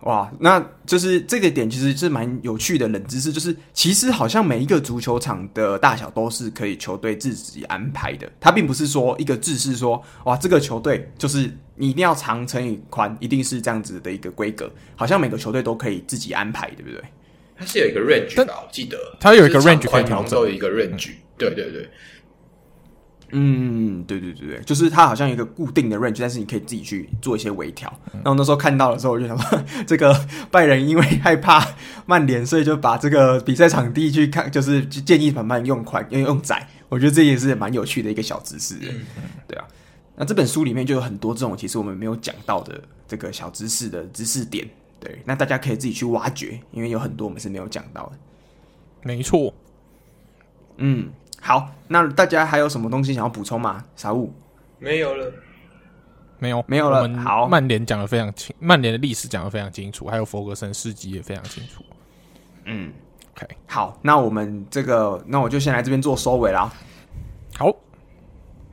[0.00, 17.02] 哇，那就是这个点其实是蛮有趣的冷知识，就是其实好像每一个足球场的大小都是可以球队自己安排的，它并不是说一个制式说哇这个球队就是你一定要长乘以宽，一定是这样子的一个规格，好像每个球队都可以自己安排，对不对？
[17.58, 21.10] 它是有一个 range 的，我记得它有一个 range 可以调整，一个 range。
[21.38, 21.88] 对对对，
[23.32, 27.92] 嗯，对对对对，就是它好像有一个固定的 range，但是你可以自己去做一些微调。
[28.12, 30.14] 然后那时候看到的时候，我就想说， 这个
[30.50, 31.66] 拜仁因为害怕
[32.06, 36.66] 曼联，所以就把这个比赛场地去看，就是建议曼联用宽，用用窄。
[36.88, 38.76] 我觉得这也是蛮有趣的一个小知识。
[39.46, 39.64] 对啊，
[40.16, 44.66] 那这本书里面就有很多这种其实我们没有讲到的这个小知识的知识点。
[45.06, 48.12] 对，那大家可以自己去挖掘，因为有很多我们是没有讲到的。
[49.04, 49.54] 没错，
[50.78, 53.84] 嗯，好，那大家还有什么东西想要补充吗？
[53.94, 54.34] 傻物？
[54.80, 55.32] 没有了，
[56.40, 57.08] 没有，没有了。
[57.20, 61.84] 好，曼联讲的非常清，曼联的历史讲的非常清楚，还有弗格森事迹也非常清楚。
[62.64, 62.92] 嗯
[63.36, 66.72] ，OK，好，那我们这个，那我就先来这边做收尾啦。
[67.56, 67.72] 好。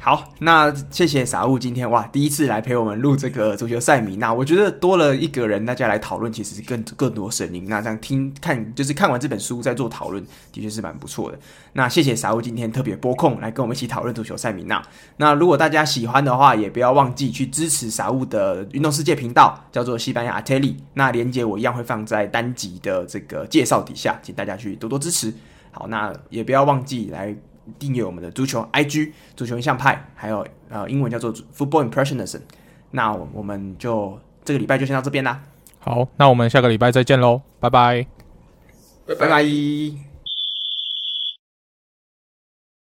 [0.03, 7.63] 好，那谢谢傻物今天哇，第一次来陪我们录这个足球赛米娜，我觉得多了一个人，大家来讨论，其实更更多声音。
[7.69, 10.21] 那这样听看，就是看完这本书再做讨论，
[10.51, 11.39] 的确是蛮不错的。
[11.71, 14.85] 那谢谢傻物今天特别播控来跟我们一起讨论足球赛米娜。
[15.15, 20.75] 那如果大家喜欢的话，也不要忘记去支持傻物的运动世界频道，叫做西班牙阿特利。
[20.95, 25.33] 那连接我一样会放在单集的这个介绍底下，请大家去多多支持。
[25.71, 27.33] 好，那也不要忘记来。
[27.79, 32.41] 订阅我们的足球 IG 足球印象派，还有呃英文叫做 Football Impressionism。
[32.91, 35.41] 那我们就这个礼拜就先到这边啦。
[35.79, 38.05] 好，那我们下个礼拜再见喽，拜拜，
[39.07, 39.27] 拜拜。
[39.27, 40.12] 拜拜。